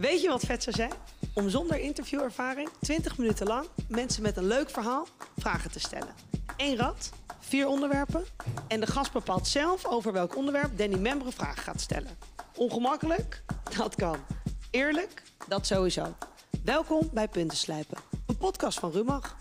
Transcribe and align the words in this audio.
Weet 0.00 0.22
je 0.22 0.28
wat 0.28 0.44
vet 0.44 0.62
zou 0.62 0.76
zijn? 0.76 0.92
Om 1.34 1.48
zonder 1.48 1.78
interviewervaring 1.78 2.68
20 2.80 3.18
minuten 3.18 3.46
lang 3.46 3.66
mensen 3.88 4.22
met 4.22 4.36
een 4.36 4.46
leuk 4.46 4.70
verhaal 4.70 5.06
vragen 5.36 5.70
te 5.70 5.80
stellen. 5.80 6.14
Eén 6.56 6.76
rad, 6.76 7.12
vier 7.40 7.66
onderwerpen 7.66 8.24
en 8.68 8.80
de 8.80 8.86
gast 8.86 9.12
bepaalt 9.12 9.46
zelf 9.46 9.86
over 9.86 10.12
welk 10.12 10.36
onderwerp 10.36 10.78
Danny 10.78 10.96
Member 10.96 11.26
een 11.26 11.32
vraag 11.32 11.64
gaat 11.64 11.80
stellen. 11.80 12.10
Ongemakkelijk? 12.56 13.42
Dat 13.76 13.94
kan. 13.94 14.16
Eerlijk? 14.70 15.22
Dat 15.48 15.66
sowieso. 15.66 16.16
Welkom 16.64 17.10
bij 17.12 17.28
Puntenslijpen, 17.28 17.98
een 18.26 18.36
podcast 18.36 18.78
van 18.78 18.90
Rumach. 18.90 19.36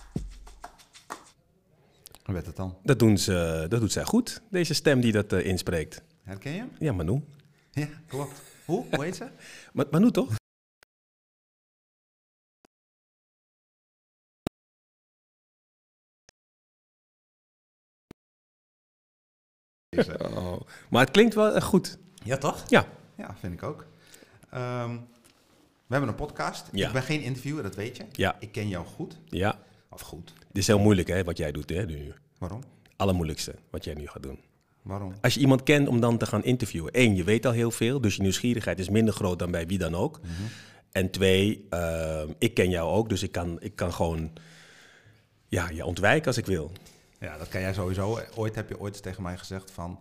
Hoe 2.24 2.34
werd 2.34 2.46
het 2.46 2.56
dan? 2.56 2.78
Dat, 2.84 3.00
doen 3.00 3.18
ze, 3.18 3.66
dat 3.70 3.80
doet 3.80 3.92
zij 3.92 4.04
goed, 4.04 4.42
deze 4.50 4.74
stem 4.74 5.02
die 5.02 5.12
dat 5.12 5.34
eh, 5.34 5.46
inspreekt. 5.46 6.02
Herken 6.24 6.52
je 6.52 6.58
hem? 6.58 6.72
Ja, 6.80 6.92
Manu. 6.92 7.24
Ja, 7.72 7.88
klopt. 8.08 8.42
Hoe? 8.66 8.86
Hoe 8.92 9.04
heet 9.04 9.16
ze? 9.16 9.28
Ma 9.74 9.86
Manu 9.92 10.12
toch? 10.12 10.39
Oh. 20.36 20.62
Maar 20.90 21.02
het 21.02 21.12
klinkt 21.12 21.36
wel 21.36 21.54
eh, 21.54 21.62
goed. 21.62 21.98
Ja, 22.24 22.38
toch? 22.38 22.64
Ja. 22.68 22.88
Ja, 23.18 23.36
vind 23.40 23.54
ik 23.54 23.64
ook. 23.64 23.86
Ehm, 24.50 24.92
we 25.88 25.96
hebben 25.96 26.10
een 26.10 26.16
podcast. 26.16 26.68
Ja. 26.72 26.88
Ik 26.88 26.94
ben 26.94 27.04
geen 27.04 27.22
interviewer, 27.22 27.64
dat 27.64 27.76
weet 27.76 27.98
je. 27.98 28.04
Ja. 28.12 28.36
Ik 28.40 28.52
ken 28.52 28.68
jou 28.68 28.86
goed. 28.86 29.18
Ja. 29.26 29.60
Of 29.90 30.02
goed. 30.02 30.34
Dit 30.38 30.58
is 30.58 30.68
heel 30.68 30.80
moeilijk 30.80 31.08
hè, 31.08 31.24
wat 31.24 31.38
jij 31.38 31.52
doet 31.52 31.70
hè, 31.70 31.86
nu. 31.86 32.14
Waarom? 32.38 32.64
Allermoeilijkste 32.96 33.56
wat 33.70 33.84
jij 33.84 33.94
nu 33.94 34.08
gaat 34.08 34.24
doen. 34.24 34.40
Waarom? 34.82 35.14
Als 35.22 35.34
je 35.34 35.40
iemand 35.40 35.64
kent 35.64 35.88
om 35.88 36.00
dan 36.00 36.18
te 36.18 36.26
gaan 36.26 36.44
interviewen. 36.44 37.00
Eén, 37.00 37.16
je 37.16 37.24
weet 37.24 37.46
al 37.46 37.52
heel 37.52 37.72
veel, 37.72 38.02
dus 38.02 38.16
je 38.16 38.22
nieuwsgierigheid 38.22 38.80
is 38.80 38.90
minder 38.90 39.14
groot 39.14 39.40
dan 39.40 39.52
bij 39.52 39.68
wie 39.68 39.78
dan 39.78 39.96
ook. 39.96 40.20
En 40.92 41.10
twee, 41.12 41.66
ehm, 41.70 42.30
ik 42.38 42.54
ken 42.54 42.70
jou 42.70 42.90
ook, 42.90 43.10
dus 43.10 43.24
ik 43.24 43.32
kan, 43.32 43.62
ik 43.62 43.76
kan 43.76 43.94
gewoon 43.94 44.32
ja, 45.48 45.70
je 45.70 45.86
ontwijken 45.86 46.28
als 46.28 46.38
ik 46.38 46.46
wil. 46.46 46.72
Ja, 47.20 47.38
dat 47.38 47.48
kan 47.48 47.62
jij 47.62 47.74
sowieso. 47.74 48.20
Ooit 48.36 48.56
heb 48.56 48.70
je 48.70 48.80
ooit 48.80 48.94
eens 48.94 49.02
tegen 49.02 49.24
mij 49.24 49.38
gezegd 49.38 49.72
van... 49.72 50.00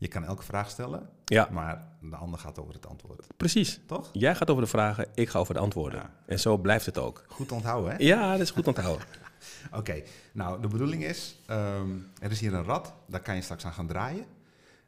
Je 0.00 0.08
kan 0.08 0.24
elke 0.24 0.42
vraag 0.42 0.70
stellen, 0.70 1.08
Ja, 1.24 1.48
maar 1.50 1.88
de 2.00 2.16
ander 2.16 2.38
gaat 2.40 2.58
over 2.58 2.74
het 2.74 2.86
antwoord. 2.86 3.26
precies. 3.36 3.80
Toch? 3.86 4.10
Jij 4.12 4.34
gaat 4.34 4.50
over 4.50 4.62
de 4.62 4.68
vragen, 4.68 5.06
ik 5.14 5.28
ga 5.28 5.38
over 5.38 5.54
de 5.54 5.60
antwoorden. 5.60 6.00
Ja. 6.00 6.10
En 6.26 6.40
zo 6.40 6.56
blijft 6.56 6.86
het 6.86 6.98
ook. 6.98 7.24
Goed 7.28 7.52
onthouden, 7.52 7.92
hè? 7.92 7.96
Ja, 7.98 8.32
dat 8.32 8.40
is 8.40 8.50
goed 8.50 8.66
onthouden. 8.66 9.06
Oké, 9.72 10.02
nou 10.32 10.60
de 10.60 10.68
bedoeling 10.68 11.04
is, 11.04 11.36
ehm, 11.46 11.90
er 12.20 12.30
is 12.30 12.40
hier 12.40 12.54
een 12.54 12.64
rad, 12.64 12.94
daar 13.06 13.20
kan 13.20 13.34
je 13.34 13.42
straks 13.42 13.64
aan 13.64 13.72
gaan 13.72 13.86
draaien. 13.86 14.24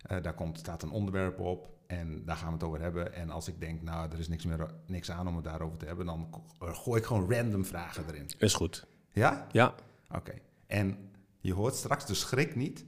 Eh, 0.03 0.23
daar 0.23 0.35
komt, 0.35 0.59
staat 0.59 0.83
een 0.83 0.91
onderwerp 0.91 1.39
op 1.41 1.69
en 1.87 2.23
daar 2.25 2.37
gaan 2.37 2.47
we 2.49 2.53
het 2.55 2.63
over 2.63 2.81
hebben. 2.81 3.15
En 3.15 3.31
als 3.31 3.49
ik 3.49 3.61
denk, 3.61 3.83
nou 3.83 4.11
er 4.13 4.19
is 4.19 4.29
niks, 4.29 4.45
meer, 4.45 4.67
niks 4.87 5.11
aan 5.11 5.29
om 5.29 5.35
het 5.35 5.45
daarover 5.45 5.79
te 5.79 5.87
hebben, 5.87 6.07
dan 6.07 6.29
gooi 6.59 7.01
ik 7.01 7.07
gewoon 7.07 7.33
random 7.33 7.65
vragen 7.65 8.05
erin. 8.09 8.31
is 8.39 8.55
goed. 8.55 8.87
Ja? 9.13 9.47
Ja, 9.53 9.75
Oké. 10.15 10.33
En 10.67 11.11
je 11.41 11.53
hoort 11.55 11.75
straks, 11.75 12.07
dus 12.07 12.21
schrik 12.21 12.57
niet, 12.57 12.85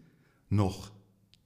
nog 0.48 0.92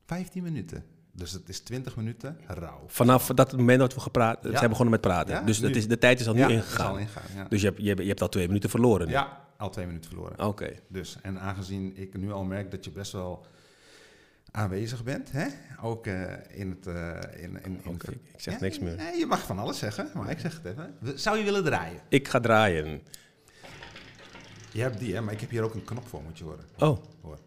15 0.07 0.43
minuten. 0.43 0.85
Dus 1.13 1.33
het 1.33 1.49
is 1.49 1.61
20 1.61 1.97
minuten 1.97 2.39
rauw. 2.47 2.85
vanaf 2.87 3.27
dat 3.27 3.57
moment 3.57 3.79
dat 3.79 3.95
we 3.95 4.01
gepraat, 4.01 4.39
Ja. 4.45 4.57
zijn 4.57 4.69
begonnen 4.69 4.91
met 4.93 5.01
praten. 5.01 5.35
Ja, 5.35 5.43
dus 5.43 5.61
dat 5.61 5.75
is, 5.77 5.89
de 5.89 5.99
tijd 5.99 6.21
is 6.21 6.29
al 6.29 6.35
nu 6.35 6.41
ja, 6.41 6.49
ingegaan. 6.49 6.97
al. 6.97 7.47
Dus 7.49 7.61
je 7.61 7.67
hebt, 7.67 7.81
je, 7.81 7.89
hebt, 7.89 8.01
je 8.01 8.07
hebt 8.09 8.23
al 8.23 8.29
twee 8.29 8.47
minuten 8.47 8.71
verloren. 8.71 9.07
nu. 9.07 9.13
ja, 9.13 9.45
al 9.57 9.71
twee 9.71 9.87
minuten 9.87 10.11
verloren. 10.11 10.47
Oké. 10.47 10.73
Dus, 10.89 11.17
en 11.23 11.41
aangezien 11.41 11.97
ik 11.97 12.17
nu 12.19 12.33
al 12.33 12.45
merk 12.45 12.71
dat 12.71 12.85
je 12.85 12.91
best 12.91 13.13
wel 13.13 13.47
aanwezig 14.51 15.05
bent, 15.05 15.33
hè? 15.33 15.47
ook 15.83 16.07
eh, 16.07 16.33
in 16.49 16.71
het... 16.71 16.87
eh, 16.87 17.43
in, 17.43 17.65
in, 17.65 17.65
in 17.65 17.81
Oké, 17.95 18.07
het- 18.07 18.15
ik 18.33 18.41
zeg 18.41 18.61
niks 18.61 18.79
meer. 18.79 18.97
Nee, 18.97 19.19
je 19.19 19.27
mag 19.27 19.47
van 19.47 19.59
alles 19.59 19.79
zeggen, 19.79 20.09
maar 20.15 20.31
ik 20.31 20.39
zeg 20.39 20.61
het 20.63 20.65
even. 20.73 21.19
Zou 21.19 21.39
je 21.39 21.45
willen 21.45 21.65
draaien? 21.65 22.01
Ik 22.09 22.29
ga 22.29 22.41
draaien. 22.41 23.01
Je 24.77 24.83
hebt 24.83 24.99
die, 24.99 25.15
hè? 25.15 25.21
maar 25.21 25.33
ik 25.33 25.41
heb 25.41 25.51
hier 25.51 25.63
ook 25.63 25.75
een 25.75 25.85
knop 25.85 26.09
voor, 26.09 26.23
moet 26.23 26.39
je 26.39 26.45
horen. 26.45 26.65
Oh. 26.79 26.99
Hoor. 27.21 27.39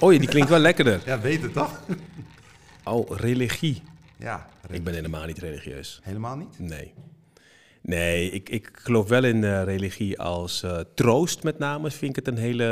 Oh, 0.00 0.12
ja, 0.12 0.18
die 0.18 0.28
klinkt 0.28 0.50
wel 0.50 0.58
lekkerder. 0.58 1.02
Ja, 1.06 1.20
weet 1.20 1.42
het 1.42 1.52
toch? 1.52 1.80
Oh, 2.84 3.16
religie. 3.16 3.82
ja, 4.16 4.48
Ik 4.70 4.84
ben 4.84 4.94
helemaal 4.94 5.26
niet 5.26 5.38
religieus. 5.38 6.00
helemaal 6.02 6.36
niet. 6.36 6.58
Nee. 6.58 6.94
Nee, 7.80 8.30
ik, 8.30 8.48
ik 8.48 8.70
geloof 8.72 9.08
wel 9.08 9.24
in 9.24 9.44
eh, 9.44 9.62
religie 9.64 10.18
als 10.18 10.62
eh, 10.62 10.80
troost 10.94 11.42
met 11.42 11.58
name. 11.58 11.90
Vind 11.90 12.16
ik 12.16 12.24
het 12.24 12.34
een 12.34 12.42
hele 12.42 12.64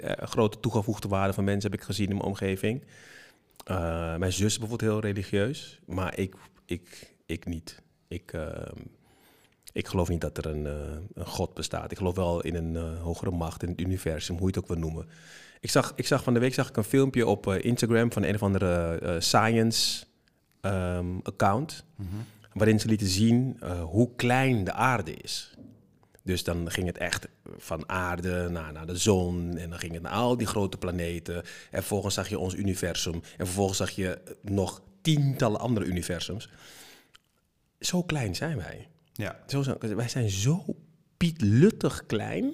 eh, 0.00 0.26
grote 0.26 0.60
toegevoegde 0.60 1.08
waarde 1.08 1.32
van 1.32 1.44
mensen, 1.44 1.70
heb 1.70 1.80
ik 1.80 1.86
gezien 1.86 2.08
in 2.08 2.14
mijn 2.16 2.28
omgeving. 2.28 2.84
Mijn 4.18 4.32
zus 4.32 4.44
is 4.44 4.58
bijvoorbeeld 4.58 4.90
heel 4.90 5.00
religieus, 5.00 5.80
maar 5.86 6.18
ik, 6.18 6.34
ik, 6.64 7.14
ik 7.26 7.46
niet. 7.46 7.82
Ik, 8.08 8.32
ehm, 8.32 8.76
ik 9.78 9.88
geloof 9.88 10.08
niet 10.08 10.20
dat 10.20 10.38
er 10.38 10.46
een, 10.46 10.66
eh, 10.66 10.72
een 11.14 11.26
God 11.26 11.54
bestaat. 11.54 11.90
Ik 11.90 11.96
geloof 11.96 12.14
wel 12.14 12.40
in 12.40 12.54
een 12.54 12.76
eh, 12.76 13.02
hogere 13.02 13.30
macht, 13.30 13.62
in 13.62 13.68
het 13.68 13.80
universum, 13.80 14.36
hoe 14.36 14.48
je 14.48 14.54
het 14.54 14.62
ook 14.62 14.68
wil 14.68 14.78
noemen. 14.78 15.06
Ik 15.60 15.70
zag, 15.70 15.92
ik 15.96 16.06
zag 16.06 16.22
van 16.22 16.34
de 16.34 16.40
week 16.40 16.54
zag 16.54 16.68
ik 16.68 16.76
een 16.76 16.84
filmpje 16.84 17.26
op 17.26 17.46
eh, 17.46 17.64
Instagram 17.64 18.12
van 18.12 18.22
een 18.22 18.34
of 18.34 18.42
andere 18.42 19.16
science 19.20 20.04
ehm, 20.60 21.18
account 21.22 21.84
waarin 22.52 22.80
ze 22.80 22.88
lieten 22.88 23.06
zien 23.06 23.60
hoe 23.82 24.10
klein 24.16 24.64
de 24.64 24.72
aarde 24.72 25.14
is. 25.14 25.54
Dus 26.22 26.44
dan 26.44 26.70
ging 26.70 26.86
het 26.86 26.98
echt 26.98 27.28
van 27.56 27.88
aarde 27.88 28.48
naar, 28.48 28.72
naar 28.72 28.86
de 28.86 28.96
zon 28.96 29.56
en 29.56 29.70
dan 29.70 29.78
ging 29.78 29.92
het 29.92 30.02
naar 30.02 30.12
al 30.12 30.36
die 30.36 30.46
grote 30.46 30.78
planeten. 30.78 31.36
En 31.36 31.44
vervolgens 31.70 32.14
zag 32.14 32.28
je 32.28 32.38
ons 32.38 32.54
universum 32.54 33.14
en 33.14 33.46
vervolgens 33.46 33.78
zag 33.78 33.90
je 33.90 34.18
nog 34.42 34.82
tientallen 35.00 35.60
andere 35.60 35.86
universums. 35.86 36.48
Zo 37.80 38.02
klein 38.02 38.34
zijn 38.34 38.56
wij. 38.56 38.88
Ja, 39.18 39.40
Zo, 39.46 39.62
zijn- 39.62 39.78
wij 39.96 40.08
zijn 40.08 40.30
zo 40.30 40.64
pietluttig 41.16 42.06
klein. 42.06 42.52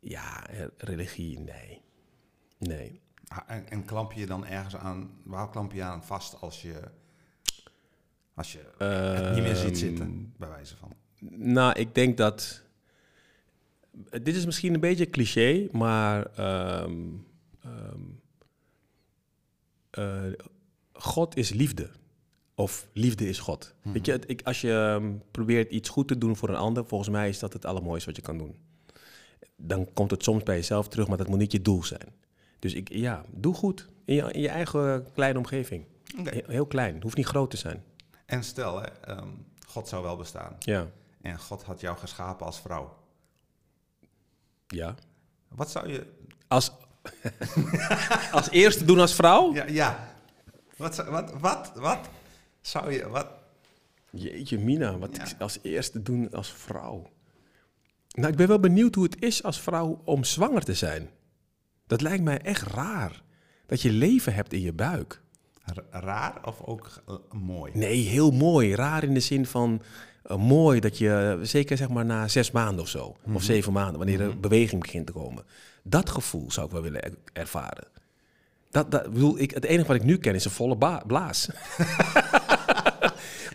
Ja, 0.00 0.46
eh, 0.48 0.66
religie, 0.76 1.38
nee. 1.38 1.80
Nee. 2.58 3.00
Ah, 3.28 3.38
en, 3.46 3.68
en 3.70 3.84
klamp 3.84 4.12
je 4.12 4.26
dan 4.26 4.46
ergens 4.46 4.76
aan, 4.76 5.10
waar 5.24 5.50
klamp 5.50 5.70
je 5.72 5.76
je 5.76 5.82
aan 5.84 6.04
vast 6.04 6.40
als 6.40 6.62
je, 6.62 6.80
als 8.34 8.52
je 8.52 8.58
het 8.78 9.34
niet 9.34 9.42
meer 9.42 9.56
ziet 9.56 9.64
Ehm, 9.66 9.74
zitten, 9.74 10.34
bij 10.36 10.48
wijze 10.48 10.76
van? 10.76 10.92
Nou, 11.30 11.78
ik 11.78 11.94
denk 11.94 12.16
dat. 12.16 12.62
Dit 14.10 14.36
is 14.36 14.46
misschien 14.46 14.74
een 14.74 14.80
beetje 14.80 15.10
cliché, 15.10 15.68
maar. 15.72 16.26
ehm, 16.26 17.00
ehm, 17.60 18.00
eh, 19.90 20.24
God 20.92 21.36
is 21.36 21.50
liefde. 21.50 21.90
Of 22.60 22.86
liefde 22.92 23.28
is 23.28 23.38
God. 23.38 23.74
Weet 23.82 24.06
je, 24.06 24.12
het- 24.12 24.30
ik, 24.30 24.42
als 24.44 24.60
je 24.60 24.72
ehm, 24.72 25.12
probeert 25.30 25.70
iets 25.70 25.88
goed 25.88 26.08
te 26.08 26.18
doen 26.18 26.36
voor 26.36 26.48
een 26.48 26.54
ander, 26.54 26.84
volgens 26.86 27.10
mij 27.10 27.28
is 27.28 27.38
dat 27.38 27.52
het 27.52 27.64
allermooiste 27.64 28.06
wat 28.08 28.16
je 28.16 28.22
kan 28.22 28.38
doen. 28.38 28.56
Dan 29.56 29.92
komt 29.92 30.10
het 30.10 30.22
soms 30.22 30.42
bij 30.42 30.56
jezelf 30.56 30.88
terug, 30.88 31.08
maar 31.08 31.16
dat 31.16 31.28
moet 31.28 31.38
niet 31.38 31.52
je 31.52 31.62
doel 31.62 31.84
zijn. 31.84 32.08
Dus 32.58 32.74
ik, 32.74 32.88
ja, 32.92 33.24
doe 33.30 33.54
goed 33.54 33.88
in 34.04 34.14
je, 34.14 34.32
in 34.32 34.40
je 34.40 34.48
eigen 34.48 35.06
kleine 35.14 35.38
omgeving. 35.38 35.84
Heel, 36.24 36.42
heel 36.46 36.66
klein, 36.66 37.02
hoeft 37.02 37.16
niet 37.16 37.26
groot 37.26 37.50
te 37.50 37.56
zijn. 37.56 37.84
En 38.26 38.44
stel, 38.44 38.80
hè, 38.80 38.86
ehm, 38.88 39.28
God 39.66 39.88
zou 39.88 40.02
wel 40.02 40.16
bestaan. 40.16 40.56
Ja, 40.58 40.86
En 41.20 41.38
God 41.38 41.62
had 41.62 41.80
jou 41.80 41.96
geschapen 41.98 42.46
als 42.46 42.60
vrouw. 42.60 42.96
ja. 44.66 44.94
Wat 45.48 45.70
zou 45.70 45.88
je... 45.92 46.06
Als, 46.48 46.70
als 48.32 48.50
eerste 48.50 48.84
doen 48.84 48.98
als 48.98 49.14
vrouw? 49.14 49.54
Ja, 49.54 49.64
ja. 49.66 50.14
Wat, 50.76 50.96
wat, 50.96 51.32
wat, 51.40 51.72
wat 51.74 51.98
zou 52.60 52.92
je... 52.92 53.08
Wat, 53.08 53.26
Jeetje, 54.10 54.58
Mina, 54.58 54.98
wat 54.98 55.16
Ja. 55.16 55.24
ik 55.26 55.40
als 55.40 55.58
eerste 55.62 56.02
doen 56.02 56.30
als 56.30 56.52
vrouw. 56.52 57.10
Nou, 58.14 58.30
ik 58.30 58.36
ben 58.36 58.48
wel 58.48 58.60
benieuwd 58.60 58.94
hoe 58.94 59.04
het 59.04 59.22
is 59.22 59.42
als 59.42 59.60
vrouw 59.60 60.00
om 60.04 60.24
zwanger 60.24 60.64
te 60.64 60.74
zijn. 60.74 61.10
Dat 61.86 62.00
lijkt 62.00 62.22
mij 62.24 62.38
echt 62.40 62.62
raar. 62.62 63.22
Dat 63.66 63.82
je 63.82 63.92
leven 63.92 64.34
hebt 64.34 64.52
in 64.52 64.60
je 64.60 64.72
buik. 64.72 65.20
raar 65.90 66.46
of 66.46 66.60
ook 66.62 66.90
eh, 67.06 67.14
mooi? 67.32 67.72
Nee, 67.74 67.96
heel 68.08 68.30
mooi. 68.30 68.74
Raar 68.74 69.04
in 69.04 69.14
de 69.14 69.20
zin 69.20 69.46
van 69.46 69.82
eh, 70.22 70.36
mooi 70.36 70.80
dat 70.80 70.98
je, 70.98 71.38
zeker 71.42 71.76
zeg 71.76 71.88
maar 71.88 72.04
na 72.04 72.28
zes 72.28 72.50
maanden 72.50 72.80
of 72.82 72.88
zo, 72.88 73.16
of 73.32 73.42
zeven 73.42 73.72
maanden, 73.72 73.98
wanneer 73.98 74.20
er 74.20 74.40
beweging 74.40 74.80
begint 74.82 75.06
te 75.06 75.12
komen. 75.12 75.44
Dat 75.82 76.10
gevoel 76.10 76.50
zou 76.50 76.66
ik 76.66 76.72
wel 76.72 76.82
willen 76.82 77.02
er- 77.02 77.18
ervaren. 77.32 77.86
Dat, 78.70 78.90
dat, 78.90 79.12
bedoel, 79.12 79.38
ik, 79.38 79.50
het 79.50 79.64
enige 79.64 79.86
wat 79.86 79.96
ik 79.96 80.04
nu 80.04 80.18
ken 80.18 80.34
is 80.34 80.44
een 80.44 80.50
volle 80.50 80.76
blaas. 81.06 81.48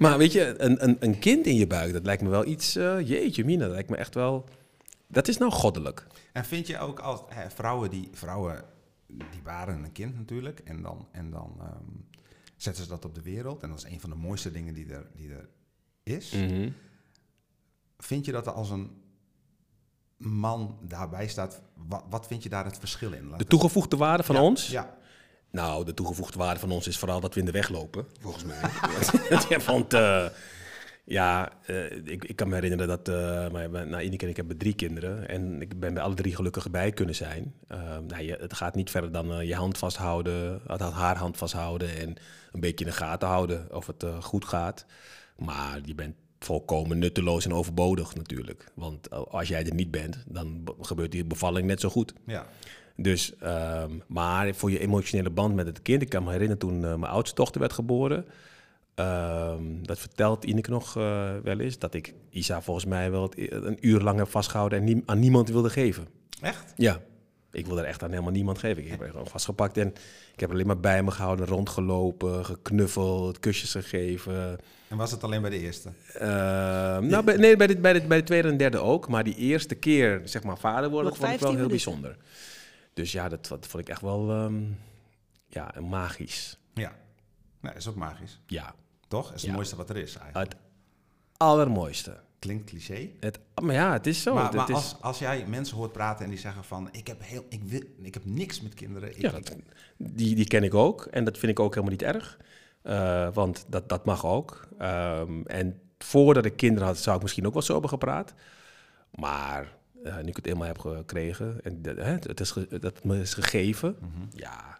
maar 0.03 0.17
weet 0.17 0.31
je, 0.31 0.55
een, 0.57 0.83
een, 0.83 0.97
een 0.99 1.19
kind 1.19 1.45
in 1.45 1.55
je 1.55 1.67
buik, 1.67 1.93
dat 1.93 2.05
lijkt 2.05 2.21
me 2.21 2.29
wel 2.29 2.45
iets, 2.45 2.75
eh, 2.75 3.07
jeetje 3.07 3.45
mina, 3.45 3.65
dat 3.65 3.73
lijkt 3.73 3.89
me 3.89 3.95
echt 3.95 4.13
wel, 4.13 4.45
dat 5.07 5.27
is 5.27 5.37
nou 5.37 5.51
goddelijk. 5.51 6.07
En 6.33 6.45
vind 6.45 6.67
je 6.67 6.79
ook 6.79 6.99
als 6.99 7.21
hè, 7.27 7.49
vrouwen 7.49 7.89
die 7.89 8.09
vrouwen 8.11 8.63
die 9.07 9.41
waren 9.43 9.83
een 9.83 9.91
kind 9.91 10.15
natuurlijk 10.15 10.59
en 10.59 10.81
dan 10.81 11.07
en 11.11 11.31
dan 11.31 11.55
ehm, 11.59 12.19
zetten 12.55 12.83
ze 12.83 12.89
dat 12.89 13.05
op 13.05 13.15
de 13.15 13.21
wereld 13.21 13.63
en 13.63 13.69
dat 13.69 13.77
is 13.77 13.91
een 13.91 13.99
van 13.99 14.09
de 14.09 14.15
mooiste 14.15 14.51
dingen 14.51 14.73
die 14.73 14.93
er 14.93 15.07
die 15.15 15.29
er 15.29 15.49
is. 16.03 16.31
Mhm. 16.31 16.69
Vind 17.97 18.25
je 18.25 18.31
dat 18.31 18.47
er 18.47 18.53
als 18.53 18.69
een 18.69 19.03
man 20.17 20.77
daarbij 20.81 21.27
staat, 21.27 21.61
wat, 21.73 22.03
wat 22.09 22.27
vind 22.27 22.43
je 22.43 22.49
daar 22.49 22.65
het 22.65 22.79
verschil 22.79 23.11
in? 23.11 23.27
Laat 23.27 23.39
De 23.39 23.45
toegevoegde 23.45 23.97
waarde 23.97 24.23
van 24.23 24.35
Ja, 24.35 24.41
ons? 24.41 24.67
Ja, 24.67 24.94
Nou, 25.55 25.85
de 25.85 25.93
toegevoegde 25.93 26.39
waarde 26.39 26.59
van 26.59 26.71
ons 26.71 26.87
is 26.87 26.97
vooral 26.97 27.19
dat 27.19 27.33
we 27.33 27.39
in 27.39 27.45
de 27.45 27.51
weg 27.51 27.69
lopen, 27.69 28.05
volgens 28.19 28.43
mij. 28.43 28.59
ja, 29.49 29.59
want 29.59 29.93
eh, 29.93 30.25
Ja, 31.03 31.51
eh, 31.65 31.91
ik, 31.91 32.25
ik 32.25 32.35
kan 32.35 32.47
me 32.47 32.53
herinneren 32.53 32.87
dat 32.87 33.09
uh, 33.09 33.49
mijn, 33.49 33.89
nou, 33.89 34.03
Ineke 34.03 34.23
en 34.23 34.29
ik 34.29 34.35
hebben 34.35 34.57
drie 34.57 34.73
kinderen. 34.73 35.29
En 35.29 35.61
ik 35.61 35.79
ben 35.79 35.93
bij 35.93 36.03
alle 36.03 36.13
drie 36.13 36.35
gelukkig 36.35 36.69
bij 36.71 36.91
kunnen 36.91 37.15
zijn. 37.15 37.53
Uh, 37.71 37.77
nou, 38.07 38.23
je, 38.23 38.37
het 38.39 38.53
gaat 38.53 38.75
niet 38.75 38.89
verder 38.89 39.11
dan 39.11 39.45
je 39.45 39.55
hand 39.55 39.77
vasthouden, 39.77 40.61
haar 40.93 41.17
hand 41.17 41.37
vasthouden 41.37 41.97
en 41.97 42.15
een 42.51 42.59
beetje 42.59 42.85
in 42.85 42.91
de 42.91 42.97
gaten 42.97 43.27
houden 43.27 43.75
of 43.75 43.87
het 43.87 44.05
goed 44.21 44.45
gaat. 44.45 44.85
Maar 45.37 45.79
je 45.83 45.95
bent 45.95 46.15
volkomen 46.39 46.99
nutteloos 46.99 47.45
en 47.45 47.53
overbodig 47.53 48.15
natuurlijk. 48.15 48.71
Want 48.73 49.09
als 49.09 49.47
jij 49.47 49.65
er 49.65 49.73
niet 49.73 49.91
bent, 49.91 50.23
dan 50.27 50.63
gebeurt 50.79 51.11
die 51.11 51.25
bevalling 51.25 51.67
net 51.67 51.79
zo 51.79 51.89
goed. 51.89 52.13
Ja. 52.25 52.45
Dus, 52.95 53.33
um, 53.43 54.03
maar 54.07 54.55
voor 54.55 54.71
je 54.71 54.79
emotionele 54.79 55.29
band 55.29 55.55
met 55.55 55.65
het 55.65 55.81
kind, 55.81 56.01
ik 56.01 56.09
kan 56.09 56.23
me 56.23 56.31
herinneren 56.31 56.59
toen 56.59 56.79
mijn 56.79 57.11
oudste 57.11 57.35
dochter 57.35 57.59
werd 57.59 57.73
geboren. 57.73 58.25
Um, 58.95 59.87
dat 59.87 59.99
vertelt 59.99 60.43
Ineke 60.45 60.69
nog 60.69 60.97
uh, 60.97 61.31
wel 61.43 61.59
eens, 61.59 61.79
dat 61.79 61.93
ik 61.93 62.13
Isa 62.29 62.61
volgens 62.61 62.85
mij 62.85 63.11
wel 63.11 63.31
een 63.37 63.77
uur 63.81 64.01
lang 64.01 64.17
heb 64.17 64.29
vastgehouden 64.29 64.79
en 64.79 64.85
nie 64.85 65.03
aan 65.05 65.19
niemand 65.19 65.49
wilde 65.49 65.69
geven. 65.69 66.07
Echt? 66.41 66.73
Ja. 66.75 67.01
Ik 67.51 67.65
wilde 67.65 67.81
er 67.81 67.87
echt 67.87 68.03
aan 68.03 68.09
helemaal 68.09 68.31
niemand 68.31 68.57
geven. 68.57 68.83
Ik 68.83 68.89
heb 68.89 69.01
er 69.01 69.09
gewoon 69.09 69.27
vastgepakt 69.27 69.77
en 69.77 69.87
ik 70.33 70.39
heb 70.39 70.49
er 70.49 70.55
alleen 70.55 70.67
maar 70.67 70.79
bij 70.79 71.03
me 71.03 71.11
gehouden, 71.11 71.45
rondgelopen, 71.45 72.45
geknuffeld, 72.45 73.39
kusjes 73.39 73.71
gegeven. 73.71 74.57
En 74.87 74.97
was 74.97 75.11
het 75.11 75.23
alleen 75.23 75.41
bij 75.41 75.49
de 75.49 75.59
eerste? 75.59 75.89
Uh, 76.15 76.21
nou, 76.97 77.23
bij, 77.23 77.35
nee, 77.37 77.55
bij 77.55 77.67
de, 77.67 77.77
bij, 77.77 77.93
de, 77.93 78.01
bij 78.01 78.17
de 78.17 78.23
tweede 78.23 78.47
en 78.47 78.57
derde 78.57 78.77
ook. 78.77 79.07
Maar 79.07 79.23
die 79.23 79.35
eerste 79.35 79.75
keer, 79.75 80.21
zeg 80.23 80.43
maar, 80.43 80.57
vader 80.57 80.89
worden, 80.89 81.15
vond 81.15 81.33
ik 81.33 81.39
wel 81.39 81.55
heel 81.55 81.67
minuten. 81.67 82.15
Dus 82.95 83.11
ja, 83.11 83.29
dat, 83.29 83.47
dat, 83.47 83.67
vond 83.67 83.83
ik 83.83 83.89
echt 83.89 84.01
wel 84.01 84.31
um, 84.31 84.79
ja, 85.47 85.73
magisch. 85.81 86.59
Ja, 86.73 86.95
nou, 87.59 87.75
is 87.75 87.87
ook 87.87 87.95
magisch. 87.95 88.41
Ja. 88.47 88.75
Toch? 89.07 89.33
is 89.33 89.41
het 89.41 89.51
mooiste 89.51 89.75
wat 89.75 89.89
er 89.89 89.97
is 89.97 90.15
eigenlijk. 90.15 90.51
Het 90.51 90.61
allermooiste. 91.37 92.19
Klinkt 92.39 92.69
cliché. 92.69 93.09
Het, 93.19 93.39
maar 93.61 93.73
ja, 93.73 93.91
het 93.91 94.07
is 94.07 94.21
zo. 94.21 94.33
Maar, 94.33 94.43
het, 94.43 94.53
maar 94.53 94.69
is... 94.69 94.75
als, 94.75 94.95
als 95.01 95.19
jij 95.19 95.45
mensen 95.47 95.77
hoort 95.77 95.91
praten 95.91 96.23
en 96.23 96.29
die 96.29 96.39
zeggen 96.39 96.63
van... 96.63 96.89
ik 96.91 97.07
heb, 97.07 97.21
heel, 97.23 97.45
ik 97.49 97.63
wil, 97.63 97.81
ik 98.01 98.13
heb 98.13 98.25
niks 98.25 98.61
met 98.61 98.73
kinderen. 98.73 99.09
Ik, 99.09 99.21
ja, 99.21 99.31
dat, 99.31 99.55
die, 99.97 100.35
die 100.35 100.47
ken 100.47 100.63
ik 100.63 100.73
ook. 100.73 101.05
En 101.05 101.23
dat 101.23 101.37
vind 101.37 101.51
ik 101.51 101.59
ook 101.59 101.73
helemaal 101.73 101.95
niet 101.95 102.03
erg. 102.03 102.39
Uh, 102.83 103.33
want 103.33 103.65
dat, 103.67 103.89
dat 103.89 104.05
mag 104.05 104.25
ook. 104.25 104.67
Um, 104.79 105.45
en 105.45 105.81
voordat 105.97 106.45
ik 106.45 106.57
kinderen 106.57 106.87
had, 106.87 106.97
zou 106.97 107.15
ik 107.15 107.21
misschien 107.21 107.45
ook 107.45 107.53
wel 107.53 107.61
zo 107.61 107.71
hebben 107.71 107.89
gepraat. 107.89 108.33
Maar 109.11 109.73
uh, 110.05 110.15
nu 110.17 110.29
ik 110.29 110.35
het 110.35 110.47
eenmaal 110.47 110.67
heb 110.67 110.79
gekregen 110.79 111.63
en 111.63 111.81
de, 111.81 111.89
hè, 111.89 112.13
het 112.13 112.39
is 112.39 112.53
dat 112.79 113.03
me 113.03 113.19
is 113.19 113.33
gegeven... 113.33 113.95
Mm 113.99 114.11
-hmm. 114.13 114.29
ja, 114.33 114.79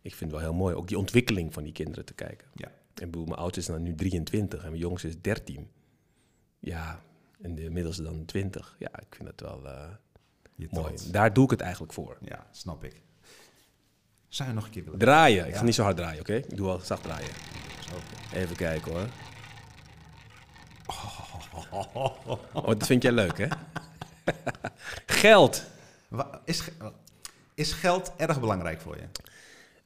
ik 0.00 0.14
vind 0.14 0.30
het 0.30 0.40
wel 0.40 0.50
heel 0.50 0.58
mooi. 0.58 0.74
Ook 0.74 0.88
die 0.88 0.98
ontwikkeling 0.98 1.52
van 1.52 1.62
die 1.62 1.72
kinderen 1.72 2.04
te 2.04 2.14
kijken. 2.14 2.48
Ja. 2.54 2.68
En 2.94 3.10
bedoel, 3.10 3.24
mijn 3.24 3.38
oudste 3.38 3.60
is 3.60 3.66
dan 3.66 3.82
nu 3.82 3.94
23 3.94 4.62
en 4.62 4.68
mijn 4.68 4.80
jongste 4.80 5.08
is 5.08 5.20
13. 5.20 5.70
Ja, 6.58 7.00
en 7.40 7.54
de 7.54 7.70
middelste 7.70 8.02
dan 8.02 8.24
20. 8.24 8.76
Ja, 8.78 9.00
ik 9.00 9.14
vind 9.14 9.28
dat 9.36 9.40
wel 9.40 9.64
uh, 9.64 10.70
mooi. 10.70 10.94
Daar 11.10 11.32
doe 11.32 11.44
ik 11.44 11.50
het 11.50 11.60
eigenlijk 11.60 11.92
voor. 11.92 12.18
Ja, 12.20 12.46
snap 12.50 12.84
ik. 12.84 13.02
Zou 14.28 14.48
je 14.48 14.54
nog 14.54 14.64
een 14.64 14.70
keer 14.70 14.84
willen 14.84 14.98
draaien? 14.98 15.46
Ik 15.46 15.54
ga 15.54 15.62
niet 15.62 15.74
zo 15.74 15.82
hard 15.82 15.96
draaien, 15.96 16.20
oké? 16.20 16.30
Okay? 16.30 16.44
Ik 16.48 16.56
doe 16.56 16.66
wel 16.66 16.80
zacht 16.80 17.02
draaien. 17.02 17.30
Even 18.32 18.56
kijken 18.56 18.92
hoor. 18.92 19.08
Oh, 22.52 22.66
dat 22.66 22.86
vind 22.86 23.02
jij 23.02 23.12
leuk, 23.12 23.38
hè? 23.38 23.46
geld. 25.06 25.64
Is, 26.44 26.70
is 27.54 27.72
geld 27.72 28.12
erg 28.16 28.40
belangrijk 28.40 28.80
voor 28.80 28.96
je? 28.96 29.06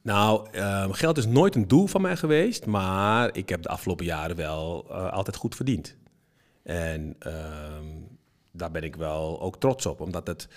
Nou, 0.01 0.47
uh, 0.55 0.87
geld 0.91 1.17
is 1.17 1.25
nooit 1.25 1.55
een 1.55 1.67
doel 1.67 1.87
van 1.87 2.01
mij 2.01 2.17
geweest, 2.17 2.65
maar 2.65 3.35
ik 3.35 3.49
heb 3.49 3.61
de 3.61 3.69
afgelopen 3.69 4.05
jaren 4.05 4.35
wel 4.35 4.85
uh, 4.89 5.11
altijd 5.11 5.35
goed 5.35 5.55
verdiend. 5.55 5.95
En 6.63 7.15
uh, 7.27 7.33
daar 8.51 8.71
ben 8.71 8.83
ik 8.83 8.95
wel 8.95 9.41
ook 9.41 9.59
trots 9.59 9.85
op, 9.85 10.01
omdat 10.01 10.27
het, 10.27 10.47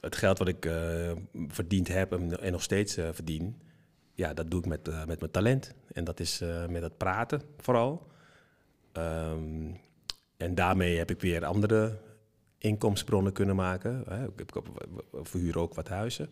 het 0.00 0.16
geld 0.16 0.38
wat 0.38 0.48
ik 0.48 0.66
uh, 0.66 1.12
verdiend 1.48 1.88
heb 1.88 2.12
en, 2.12 2.40
en 2.40 2.52
nog 2.52 2.62
steeds 2.62 2.94
verdien, 2.94 3.60
ja, 4.14 4.34
dat 4.34 4.50
doe 4.50 4.60
ik 4.60 4.66
met, 4.66 5.06
met 5.06 5.20
mijn 5.20 5.32
talent. 5.32 5.74
En 5.92 6.04
dat 6.04 6.20
is 6.20 6.42
met 6.68 6.82
het 6.82 6.96
praten 6.96 7.42
vooral. 7.58 8.06
Um, 8.92 9.80
en 10.36 10.54
daarmee 10.54 10.98
heb 10.98 11.10
ik 11.10 11.20
weer 11.20 11.44
andere 11.44 11.98
inkomstenbronnen 12.58 13.32
kunnen 13.32 13.56
maken. 13.56 14.04
Ik, 14.36 14.52
verhuur 15.22 15.58
ook 15.58 15.74
wat 15.74 15.88
huizen. 15.88 16.30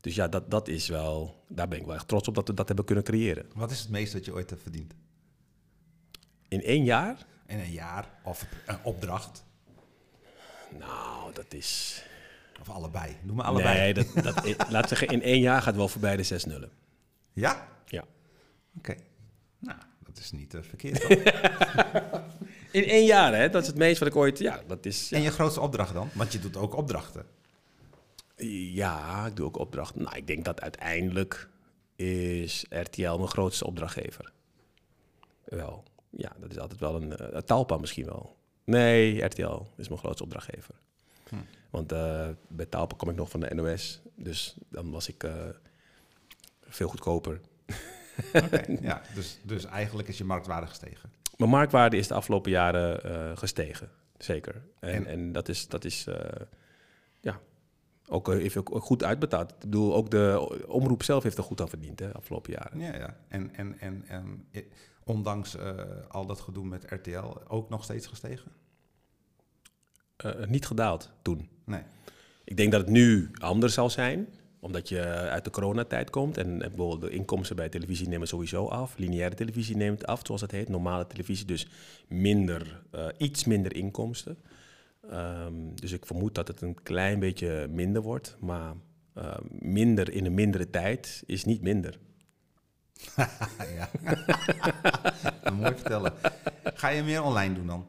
Dus 0.00 0.14
ja, 0.14 0.28
dat, 0.28 0.50
dat 0.50 0.68
is 0.68 0.88
wel, 0.88 1.44
daar 1.48 1.68
ben 1.68 1.78
ik 1.78 1.84
wel 1.84 1.94
echt 1.94 2.08
trots 2.08 2.28
op 2.28 2.34
dat 2.34 2.48
we 2.48 2.54
dat 2.54 2.66
hebben 2.66 2.84
kunnen 2.84 3.04
creëren. 3.04 3.46
Wat 3.54 3.70
is 3.70 3.80
het 3.80 3.90
meeste 3.90 4.16
dat 4.16 4.24
je 4.24 4.34
ooit 4.34 4.50
hebt 4.50 4.62
verdiend? 4.62 4.94
In 6.48 6.62
één 6.62 6.84
jaar? 6.84 7.26
In 7.46 7.58
een 7.58 7.72
jaar 7.72 8.08
of 8.22 8.46
een 8.66 8.78
opdracht? 8.82 9.44
Nou, 10.78 11.32
dat 11.32 11.54
is. 11.54 12.02
Of 12.60 12.68
allebei? 12.68 13.16
Noem 13.22 13.36
maar 13.36 13.46
allebei. 13.46 13.78
Nee, 13.78 13.94
dat, 13.94 14.24
dat, 14.24 14.56
laat 14.70 14.88
zeggen, 14.88 15.08
in 15.08 15.22
één 15.22 15.40
jaar 15.40 15.62
gaat 15.62 15.76
wel 15.76 15.88
voorbij 15.88 16.16
de 16.16 16.22
zes 16.22 16.44
nullen. 16.44 16.70
Ja? 17.32 17.68
Ja. 17.86 18.00
Oké. 18.00 18.90
Okay. 18.90 18.98
Nou, 19.58 19.78
dat 19.98 20.18
is 20.18 20.30
niet 20.30 20.54
uh, 20.54 20.62
verkeerd. 20.62 21.02
in 22.74 22.84
één 22.84 23.04
jaar, 23.04 23.34
hè? 23.34 23.50
Dat 23.50 23.62
is 23.62 23.68
het 23.68 23.76
meest 23.76 23.98
wat 23.98 24.08
ik 24.08 24.16
ooit. 24.16 24.38
Ja, 24.38 24.62
dat 24.66 24.86
is. 24.86 25.08
Ja. 25.08 25.16
En 25.16 25.22
je 25.22 25.30
grootste 25.30 25.60
opdracht 25.60 25.94
dan? 25.94 26.08
Want 26.12 26.32
je 26.32 26.38
doet 26.38 26.56
ook 26.56 26.76
opdrachten. 26.76 27.26
Ja, 28.36 29.26
ik 29.26 29.36
doe 29.36 29.46
ook 29.46 29.58
opdrachten. 29.58 30.02
Nou, 30.02 30.16
ik 30.16 30.26
denk 30.26 30.44
dat 30.44 30.60
uiteindelijk 30.60 31.48
is 31.96 32.64
RTL 32.68 33.16
mijn 33.16 33.28
grootste 33.28 33.66
opdrachtgever. 33.66 34.32
Wel, 35.44 35.84
ja, 36.10 36.32
dat 36.40 36.50
is 36.50 36.58
altijd 36.58 36.80
wel 36.80 37.02
een, 37.02 37.12
uh, 37.20 37.38
Talpa 37.38 37.76
misschien 37.76 38.04
wel. 38.04 38.36
Nee, 38.64 39.24
RTL 39.24 39.62
is 39.76 39.88
mijn 39.88 40.00
grootste 40.00 40.22
opdrachtgever. 40.22 40.74
Hm. 41.28 41.36
Want 41.70 41.92
uh, 41.92 42.28
bij 42.48 42.66
Talpa 42.66 42.96
kom 42.96 43.08
ik 43.08 43.16
nog 43.16 43.30
van 43.30 43.40
de 43.40 43.54
NOS, 43.54 44.00
dus 44.14 44.54
dan 44.68 44.90
was 44.90 45.08
ik 45.08 45.24
uh, 45.24 45.32
veel 46.68 46.88
goedkoper. 46.88 47.40
Okay, 48.32 48.78
ja, 48.82 49.02
dus, 49.14 49.38
dus 49.42 49.64
eigenlijk 49.64 50.08
is 50.08 50.18
je 50.18 50.24
marktwaarde 50.24 50.66
gestegen? 50.66 51.12
Mijn 51.36 51.50
marktwaarde 51.50 51.96
is 51.96 52.08
de 52.08 52.14
afgelopen 52.14 52.50
jaren 52.50 53.38
gestegen, 53.38 53.90
zeker. 54.18 54.62
En, 54.80 54.90
en? 54.90 55.06
en 55.06 55.32
dat 55.32 55.48
is, 55.48 55.68
dat 55.68 55.84
is 55.84 56.06
ja, 57.20 57.40
ook 58.08 58.28
even 58.28 58.72
ook 58.72 58.82
goed 58.82 59.04
uitbetaald. 59.04 59.50
Ik 59.50 59.58
bedoel, 59.58 59.94
ook 59.94 60.10
de 60.10 60.56
omroep 60.66 61.02
zelf 61.02 61.22
heeft 61.22 61.38
er 61.38 61.44
goed 61.44 61.60
aan 61.60 61.68
verdiend, 61.68 61.98
hè, 61.98 62.12
afgelopen 62.12 62.52
jaren. 62.52 62.80
Ja, 62.80 62.96
ja. 62.96 63.16
En, 63.28 63.54
en, 63.54 63.78
en, 63.78 64.04
en 64.06 64.46
ondanks 65.04 65.56
uh, 65.56 65.72
al 66.08 66.26
dat 66.26 66.40
gedoe 66.40 66.64
met 66.64 66.84
RTL 66.88 67.36
ook 67.48 67.68
nog 67.68 67.84
steeds 67.84 68.06
gestegen? 68.06 68.52
Uh, 70.24 70.46
niet 70.46 70.66
gedaald 70.66 71.12
toen. 71.22 71.48
Nee. 71.64 71.82
Ik 72.44 72.56
denk 72.56 72.72
dat 72.72 72.80
het 72.80 72.90
nu 72.90 73.30
anders 73.38 73.74
zal 73.74 73.90
zijn, 73.90 74.28
omdat 74.64 74.88
je 74.88 75.00
uit 75.06 75.44
de 75.44 75.50
coronatijd 75.50 76.10
komt. 76.10 76.38
En 76.38 76.58
bijvoorbeeld 76.58 77.00
de 77.00 77.10
inkomsten 77.10 77.56
bij 77.56 77.68
televisie 77.68 78.08
nemen 78.08 78.28
sowieso 78.28 78.66
af. 78.66 78.96
Lineaire 78.96 79.34
televisie 79.34 79.76
neemt 79.76 80.06
af, 80.06 80.20
zoals 80.22 80.40
het 80.40 80.50
heet. 80.50 80.68
Normale 80.68 81.06
televisie 81.06 81.46
dus 81.46 81.66
minder, 82.08 82.82
uh, 82.94 83.06
iets 83.18 83.44
minder 83.44 83.74
inkomsten. 83.74 84.38
Um, 85.12 85.74
dus 85.74 85.92
ik 85.92 86.06
vermoed 86.06 86.34
dat 86.34 86.48
het 86.48 86.60
een 86.60 86.82
klein 86.82 87.18
beetje 87.18 87.68
minder 87.70 88.02
wordt. 88.02 88.36
Maar 88.40 88.74
uh, 89.18 89.34
minder 89.48 90.12
in 90.12 90.24
een 90.24 90.34
mindere 90.34 90.70
tijd 90.70 91.22
is 91.26 91.44
niet 91.44 91.62
minder. 91.62 91.98
ja. 93.76 93.90
mooi 95.60 95.74
vertellen. 95.74 96.12
Ga 96.62 96.88
je 96.88 97.02
meer 97.02 97.22
online 97.22 97.54
doen 97.54 97.66
dan? 97.66 97.86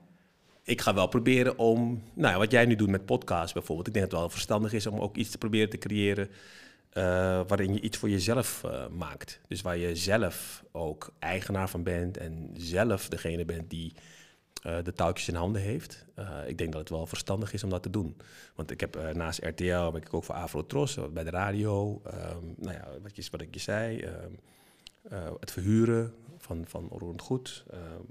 Ik 0.65 0.81
ga 0.81 0.93
wel 0.93 1.07
proberen 1.07 1.57
om, 1.57 2.03
nou 2.13 2.33
ja, 2.33 2.37
wat 2.37 2.51
jij 2.51 2.65
nu 2.65 2.75
doet 2.75 2.89
met 2.89 3.05
podcasts 3.05 3.53
bijvoorbeeld. 3.53 3.87
Ik 3.87 3.93
denk 3.93 4.05
dat 4.05 4.13
het 4.13 4.21
wel 4.21 4.37
verstandig 4.37 4.73
is 4.73 4.87
om 4.87 4.99
ook 4.99 5.15
iets 5.15 5.29
te 5.29 5.37
proberen 5.37 5.69
te 5.69 5.77
creëren 5.77 6.27
uh, 6.27 7.03
waarin 7.47 7.73
je 7.73 7.81
iets 7.81 7.97
voor 7.97 8.09
jezelf 8.09 8.61
uh, 8.65 8.87
maakt. 8.87 9.39
Dus 9.47 9.61
waar 9.61 9.77
je 9.77 9.95
zelf 9.95 10.63
ook 10.71 11.13
eigenaar 11.19 11.69
van 11.69 11.83
bent 11.83 12.17
en 12.17 12.49
zelf 12.53 13.09
degene 13.09 13.45
bent 13.45 13.69
die 13.69 13.93
uh, 14.65 14.77
de 14.83 14.93
touwtjes 14.93 15.27
in 15.27 15.35
handen 15.35 15.61
heeft. 15.61 16.05
Ik 16.47 16.57
denk 16.57 16.71
dat 16.71 16.81
het 16.81 16.89
wel 16.89 17.05
verstandig 17.05 17.53
is 17.53 17.63
om 17.63 17.69
dat 17.69 17.83
te 17.83 17.89
doen. 17.89 18.17
Want 18.55 18.71
ik 18.71 18.79
heb 18.79 19.13
naast 19.13 19.39
RTL, 19.43 19.91
ben 19.91 20.01
ik 20.01 20.13
ook 20.13 20.23
voor 20.23 20.35
Afrotros, 20.35 20.99
bij 21.13 21.23
de 21.23 21.29
radio. 21.29 22.01
Um, 22.05 22.53
nou 22.57 22.73
ja, 22.73 22.87
wat, 23.01 23.15
je, 23.15 23.27
wat 23.31 23.41
ik 23.41 23.53
je 23.53 23.59
zei, 23.59 24.03
um, 24.03 24.39
het 25.39 25.51
verhuren 25.51 26.13
van, 26.37 26.63
van 26.67 27.19
goed. 27.19 27.65
Um, 27.73 28.05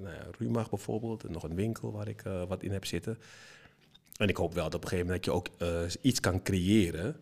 nou 0.00 0.14
ja, 0.14 0.26
Rumach 0.38 0.70
bijvoorbeeld, 0.70 1.24
en 1.24 1.32
nog 1.32 1.42
een 1.42 1.54
winkel 1.54 1.92
waar 1.92 2.08
ik 2.08 2.22
wat 2.48 2.62
in 2.62 2.72
heb 2.72 2.84
zitten. 2.84 3.18
En 4.16 4.28
ik 4.28 4.36
hoop 4.36 4.54
wel 4.54 4.64
dat 4.64 4.74
op 4.74 4.82
een 4.82 4.88
gegeven 4.88 5.06
moment 5.06 5.24
dat 5.24 5.34
je 5.34 5.40
ook 5.40 6.00
iets 6.02 6.20
kan 6.20 6.42
creëren... 6.42 7.16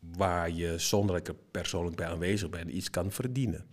waar 0.00 0.50
je 0.50 0.78
zonder 0.78 1.16
dat 1.16 1.28
ik 1.28 1.34
er 1.34 1.42
persoonlijk 1.50 1.96
bij 1.96 2.06
aanwezig 2.06 2.50
ben, 2.50 2.76
iets 2.76 2.90
kan 2.90 3.10
verdienen. 3.10 3.66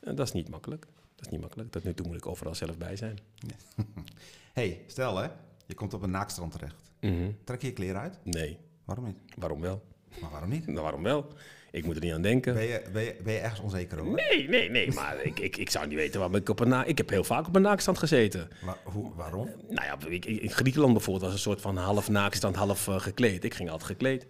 En 0.00 0.14
dat 0.14 0.26
is 0.26 0.32
niet 0.32 0.48
makkelijk. 0.48 0.86
Dat 1.14 1.26
is 1.26 1.32
niet 1.32 1.40
makkelijk. 1.40 1.70
Tot 1.70 1.84
nu 1.84 1.94
toe 1.94 2.06
moet 2.06 2.16
ik 2.16 2.26
overal 2.26 2.54
zelf 2.54 2.78
bij 2.78 2.96
zijn. 2.96 3.18
Ja. 3.34 3.84
hey, 4.52 4.84
stel 4.86 5.16
hè, 5.16 5.28
je 5.66 5.74
komt 5.74 5.94
op 5.94 6.02
een 6.02 6.10
naakstrand 6.10 6.52
terecht. 6.52 6.90
Mm 7.00 7.10
-hmm. 7.10 7.36
Trek 7.44 7.60
je 7.60 7.66
je 7.66 7.72
kleren 7.72 8.00
uit? 8.00 8.18
Nee. 8.22 8.58
Waarom 8.84 9.04
niet? 9.04 9.18
Waarom 9.36 9.60
wel? 9.60 9.82
Maar 10.20 10.30
waarom 10.30 10.50
niet? 10.50 10.66
Nou, 10.66 10.80
waarom 10.80 11.02
wel? 11.02 11.26
Ik 11.72 11.84
moet 11.84 11.96
er 11.96 12.02
niet 12.02 12.12
aan 12.12 12.22
denken. 12.22 12.54
Ben 12.54 12.62
je, 12.66 12.82
ben 12.92 13.02
je, 13.02 13.16
ben 13.24 13.32
je 13.32 13.38
ergens 13.38 13.60
onzeker 13.60 14.00
over? 14.00 14.12
Nee, 14.28 14.48
nee, 14.48 14.70
nee, 14.70 14.92
maar 14.92 15.22
ik, 15.24 15.40
ik, 15.40 15.56
ik 15.56 15.70
zou 15.70 15.86
niet 15.86 15.96
weten 15.96 16.20
waarom 16.20 16.36
ik 16.36 16.48
op 16.48 16.60
een 16.60 16.68
na... 16.68 16.84
Ik 16.84 16.98
heb 16.98 17.08
heel 17.08 17.24
vaak 17.24 17.46
op 17.46 17.54
een 17.56 17.62
naakstand 17.62 17.98
gezeten. 17.98 18.48
Wa- 18.62 18.76
hoe, 18.84 19.14
waarom? 19.14 19.48
Nou 19.68 19.86
ja, 19.86 20.08
ik, 20.08 20.24
in 20.24 20.50
Griekenland 20.50 20.92
bijvoorbeeld 20.92 21.24
was 21.24 21.34
een 21.34 21.40
soort 21.40 21.60
van 21.60 21.76
half 21.76 22.08
naakstand, 22.08 22.56
half 22.56 22.88
eh, 22.88 23.00
gekleed. 23.00 23.44
Ik 23.44 23.54
ging 23.54 23.70
altijd 23.70 23.90
gekleed. 23.90 24.26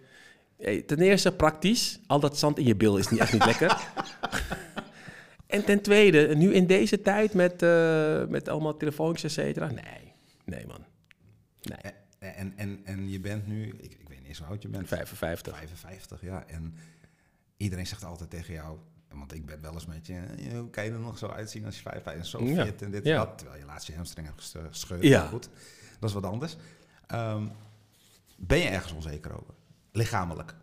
Hey, 0.57 0.81
ten 0.81 0.99
eerste 0.99 1.31
praktisch, 1.31 1.99
al 2.07 2.19
dat 2.19 2.37
zand 2.37 2.57
in 2.57 2.65
je 2.65 2.75
bil 2.75 2.97
is 2.97 3.09
niet, 3.09 3.19
echt 3.19 3.33
niet 3.33 3.45
lekker. 3.45 3.77
en 5.47 5.65
ten 5.65 5.81
tweede, 5.81 6.35
nu 6.35 6.53
in 6.53 6.67
deze 6.67 7.01
tijd 7.01 7.33
met, 7.33 7.61
eh, 7.63 8.25
met 8.25 8.49
allemaal 8.49 8.77
telefoontjes, 8.77 9.37
et 9.37 9.43
cetera. 9.45 9.71
Nee, 9.71 10.13
nee 10.45 10.65
man. 10.67 10.85
Nee, 11.61 11.93
En, 12.19 12.35
en, 12.35 12.53
en, 12.55 12.79
en 12.83 13.09
je 13.09 13.19
bent 13.19 13.47
nu, 13.47 13.73
ik, 13.79 13.97
eens 14.31 14.39
hoe 14.39 14.47
oud 14.47 14.61
je 14.61 14.67
bent. 14.67 14.87
55. 14.87 15.57
55, 15.57 16.21
ja. 16.21 16.43
En 16.47 16.75
iedereen 17.57 17.87
zegt 17.87 18.03
altijd 18.03 18.29
tegen 18.29 18.53
jou, 18.53 18.77
want 19.13 19.33
ik 19.33 19.45
ben 19.45 19.61
wel 19.61 19.73
eens 19.73 19.85
met 19.85 20.07
je, 20.07 20.13
eh, 20.37 20.51
hoe 20.59 20.69
kan 20.69 20.83
je 20.85 20.91
er 20.91 20.99
nog 20.99 21.17
zo 21.17 21.27
uitzien 21.27 21.65
als 21.65 21.75
je 21.75 21.81
55 21.81 22.39
en 22.39 22.45
zo 22.47 22.53
Ja, 22.55 22.65
fit 22.65 22.81
en 22.81 22.91
dit 22.91 23.05
ja. 23.05 23.17
dat. 23.25 23.37
Terwijl 23.37 23.59
je 23.59 23.65
laatst 23.65 23.87
je 23.87 23.95
hamstring 23.95 24.27
hebt 24.27 24.41
ges- 24.41 24.55
gescheurd. 24.71 25.03
Ja. 25.03 25.27
Goed, 25.27 25.49
dat 25.99 26.09
is 26.09 26.15
wat 26.15 26.25
anders. 26.25 26.55
Ehm, 27.07 27.43
ben 28.37 28.57
je 28.57 28.67
ergens 28.69 28.93
onzeker 28.93 29.31
over? 29.33 29.53
Lichamelijk? 29.91 30.55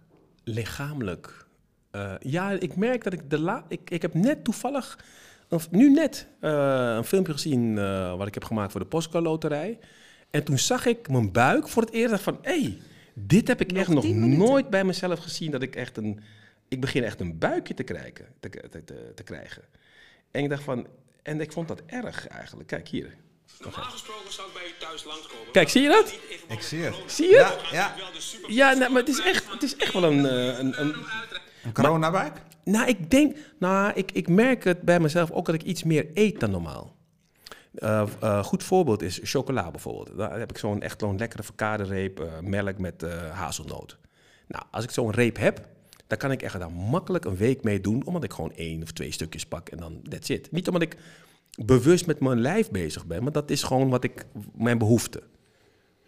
Lichamelijk. 0.44 1.46
Eh, 1.90 2.14
ja, 2.20 2.50
ik 2.50 2.76
merk 2.76 3.04
dat 3.04 3.12
ik 3.12 3.30
de 3.30 3.38
la 3.38 3.64
ik, 3.68 3.90
ik 3.90 4.02
heb 4.02 4.14
net 4.14 4.44
toevallig, 4.44 4.98
een- 5.48 5.60
nu 5.70 5.90
net, 5.92 6.26
eh, 6.40 6.94
een 6.96 7.04
filmpje 7.04 7.32
gezien 7.32 7.78
eh, 7.78 8.16
wat 8.16 8.26
ik 8.26 8.34
heb 8.34 8.44
gemaakt 8.44 8.70
voor 8.72 8.80
de 8.80 8.86
Postcode 8.86 9.28
Loterij. 9.28 9.78
En 10.30 10.44
toen 10.44 10.58
zag 10.58 10.86
ik 10.86 11.08
mijn 11.08 11.32
buik 11.32 11.68
voor 11.68 11.82
het 11.82 11.92
eerst 11.92 12.22
van, 12.22 12.38
hé, 12.42 12.60
hey, 12.62 12.78
dit 13.26 13.48
heb 13.48 13.60
ik 13.60 13.70
Nog 13.70 13.78
echt 13.80 13.88
nog 13.88 14.02
10 14.04 14.20
minuten. 14.20 14.46
nooit 14.46 14.70
bij 14.70 14.84
mezelf 14.84 15.18
gezien. 15.18 15.50
Dat 15.50 15.62
ik 15.62 15.76
echt 15.76 15.96
een, 15.96 16.20
ik 16.68 16.80
begin 16.80 17.04
echt 17.04 17.20
een 17.20 17.38
buikje 17.38 17.74
te 17.74 17.82
krijgen. 17.82 18.26
Te, 18.40 18.48
te, 18.48 18.84
te, 18.84 19.12
te 19.14 19.22
krijgen. 19.22 19.62
En 20.30 20.42
ik 20.42 20.48
dacht 20.48 20.62
van, 20.62 20.86
en 21.22 21.40
ik 21.40 21.52
vond 21.52 21.68
dat 21.68 21.82
erg 21.86 22.26
eigenlijk. 22.26 22.68
Kijk 22.68 22.88
hier. 22.88 23.16
Normaal 23.60 23.84
gesproken 23.84 24.32
zou 24.32 24.48
ik 24.48 24.54
bij 24.54 24.62
u 24.62 24.72
thuis 24.78 25.04
langskomen. 25.04 25.52
Kijk, 25.52 25.68
zie 25.68 25.82
je 25.82 25.88
dat? 25.88 26.18
Ik 26.48 26.60
zie 26.60 26.82
het. 26.82 26.94
Zie 27.06 27.28
je 27.28 27.36
het? 27.36 27.70
Ja, 27.70 27.94
ja. 27.96 28.08
Ja, 28.48 28.72
nee, 28.72 28.88
maar 28.88 29.00
het 29.00 29.08
is 29.08 29.20
echt, 29.20 29.52
het 29.52 29.62
is 29.62 29.76
echt 29.76 29.92
wel 29.92 30.04
een, 30.04 30.26
eh, 30.26 30.58
een, 30.58 30.80
een, 30.80 30.94
Een 31.64 31.72
coronabuik? 31.72 32.32
Nou, 32.64 32.88
ik 32.88 33.10
denk, 33.10 33.36
nou, 33.58 33.92
ik, 33.94 34.12
ik 34.12 34.28
merk 34.28 34.64
het 34.64 34.82
bij 34.82 35.00
mezelf 35.00 35.30
ook 35.30 35.46
dat 35.46 35.54
ik 35.54 35.62
iets 35.62 35.82
meer 35.82 36.06
eet 36.14 36.40
dan 36.40 36.50
normaal. 36.50 36.96
Eh, 37.78 38.44
goed 38.44 38.62
voorbeeld 38.62 39.02
is 39.02 39.20
chocola 39.22 39.70
bijvoorbeeld. 39.70 40.16
Daar 40.16 40.38
heb 40.38 40.50
ik 40.50 40.58
zo'n 40.58 40.82
echt 40.82 41.00
zo'n 41.00 41.18
lekkere 41.18 41.42
verkadereep, 41.42 42.20
eh 42.20 42.40
melk 42.40 42.78
met 42.78 43.02
hazelnoot. 43.32 43.98
Nou, 44.46 44.64
als 44.70 44.84
ik 44.84 44.90
zo'n 44.90 45.10
reep 45.10 45.36
heb, 45.36 45.68
dan 46.06 46.18
kan 46.18 46.30
ik 46.30 46.42
echt 46.42 46.58
daar 46.58 46.72
makkelijk 46.72 47.24
een 47.24 47.36
week 47.36 47.62
mee 47.62 47.80
doen, 47.80 48.04
omdat 48.04 48.24
ik 48.24 48.32
gewoon 48.32 48.52
één 48.52 48.82
of 48.82 48.92
twee 48.92 49.12
stukjes 49.12 49.46
pak 49.46 49.68
en 49.68 49.78
dan 49.78 50.02
that's 50.08 50.28
it. 50.28 50.50
Niet 50.52 50.66
omdat 50.66 50.82
ik 50.82 50.96
bewust 51.64 52.06
met 52.06 52.20
mijn 52.20 52.40
lijf 52.40 52.70
bezig 52.70 53.06
ben, 53.06 53.22
maar 53.22 53.32
dat 53.32 53.50
is 53.50 53.62
gewoon 53.62 53.88
wat 53.88 54.04
ik, 54.04 54.26
mijn 54.54 54.78
behoefte. 54.78 55.22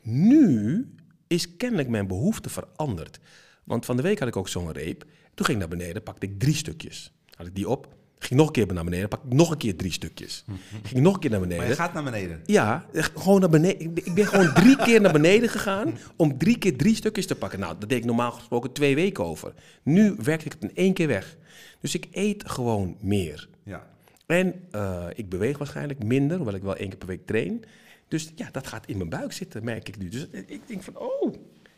Nu 0.02 0.86
is 1.26 1.56
kennelijk 1.56 1.88
mijn 1.88 2.06
behoefte 2.06 2.48
veranderd. 2.48 3.20
Want 3.64 3.84
van 3.84 3.96
de 3.96 4.02
week 4.02 4.18
had 4.18 4.28
ik 4.28 4.36
ook 4.36 4.48
zo'n 4.48 4.72
reep. 4.72 5.04
Toen 5.34 5.46
ging 5.46 5.62
ik 5.62 5.68
naar 5.68 5.78
beneden, 5.78 6.02
pakte 6.02 6.26
ik 6.26 6.38
drie 6.38 6.54
stukjes. 6.54 7.12
Had 7.34 7.46
ik 7.46 7.54
die 7.54 7.68
op, 7.68 7.94
ging 8.26 8.40
nog 8.40 8.46
een 8.46 8.52
keer 8.52 8.74
naar 8.74 8.84
beneden, 8.84 9.08
pakte 9.08 9.26
ik 9.26 9.32
nog 9.34 9.50
een 9.50 9.56
keer 9.56 9.76
drie 9.76 9.92
stukjes. 9.92 10.44
Ging 10.82 11.00
nog 11.02 11.14
een 11.14 11.20
keer 11.20 11.30
naar 11.30 11.40
Maar 11.40 11.48
je 11.48 11.54
beneden. 11.54 11.76
gaat 11.76 11.92
naar 11.92 12.02
beneden. 12.04 12.40
Ja, 12.44 12.86
gewoon 12.92 13.40
naar 13.40 13.48
beneden. 13.50 13.80
Ik 13.80 13.94
ben- 13.94 14.06
Ik 14.06 14.14
ben 14.14 14.26
gewoon 14.26 14.54
drie 14.54 14.76
keer 14.76 15.00
naar 15.00 15.12
beneden 15.12 15.48
gegaan 15.48 15.98
om 16.16 16.38
drie 16.38 16.58
keer 16.58 16.76
drie 16.76 16.94
stukjes 16.94 17.26
te 17.26 17.34
pakken. 17.36 17.60
Nou, 17.60 17.74
dat 17.78 17.88
deed 17.88 17.98
ik 17.98 18.04
normaal 18.04 18.32
gesproken 18.32 18.72
twee 18.72 18.94
weken 18.94 19.24
over. 19.24 19.52
Nu 19.82 20.14
werk 20.22 20.44
ik 20.44 20.52
het 20.52 20.62
in 20.62 20.74
één 20.74 20.92
keer 20.92 21.06
weg. 21.06 21.36
Dus 21.80 21.94
ik 21.94 22.06
eet 22.10 22.50
gewoon 22.50 22.96
meer. 23.00 23.48
Ja. 23.62 23.86
En 24.26 24.54
eh, 24.70 25.06
ik 25.14 25.28
beweeg 25.28 25.58
waarschijnlijk 25.58 26.04
minder, 26.04 26.36
hoewel 26.36 26.54
ik 26.54 26.62
wel 26.62 26.76
één 26.76 26.88
keer 26.88 26.98
per 26.98 27.08
week 27.08 27.26
train. 27.26 27.64
Dus 28.08 28.30
ja, 28.34 28.48
dat 28.52 28.66
gaat 28.66 28.86
in 28.86 28.96
mijn 28.96 29.08
buik 29.08 29.32
zitten, 29.32 29.64
merk 29.64 29.88
ik 29.88 29.98
nu. 29.98 30.08
Dus 30.08 30.26
ik 30.46 30.60
denk 30.66 30.82
van, 30.82 30.96
oh. 30.98 31.34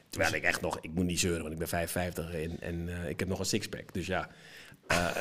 Terwijl 0.09 0.35
ik 0.35 0.43
echt 0.43 0.61
nog, 0.61 0.79
ik 0.81 0.91
moet 0.95 1.05
niet 1.05 1.21
zeuren, 1.21 1.41
want 1.41 1.53
ik 1.53 1.59
ben 1.59 1.69
55 1.69 2.33
en, 2.35 2.61
en 2.61 2.89
eh, 2.89 3.09
ik 3.09 3.19
heb 3.19 3.29
nog 3.29 3.39
een 3.39 3.45
sixpack. 3.45 3.93
Dus 3.95 4.07
ja. 4.07 4.29
Eh, 4.87 5.17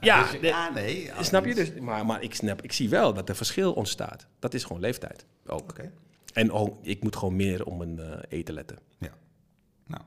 ja, 0.00 0.30
de- 0.32 0.38
Ja, 0.46 0.68
nee. 0.70 1.04
ja, 1.04 1.22
snap 1.22 1.44
je? 1.44 1.54
Dus, 1.54 1.72
maar 1.72 2.06
maar 2.06 2.22
ik, 2.22 2.34
snap, 2.34 2.62
ik 2.62 2.72
zie 2.72 2.88
wel 2.88 3.14
dat 3.14 3.28
er 3.28 3.36
verschil 3.36 3.72
ontstaat. 3.72 4.26
Dat 4.38 4.54
is 4.54 4.64
gewoon 4.64 4.80
leeftijd 4.80 5.24
ook. 5.46 5.60
Oké. 5.70 5.92
En 6.32 6.52
ook, 6.52 6.78
ik 6.84 7.02
moet 7.02 7.16
gewoon 7.16 7.36
meer 7.36 7.64
op 7.66 7.78
mijn 7.78 7.98
eh, 7.98 8.18
eten 8.28 8.54
letten. 8.54 8.78
Ja. 8.98 9.12
Nou, 9.86 10.02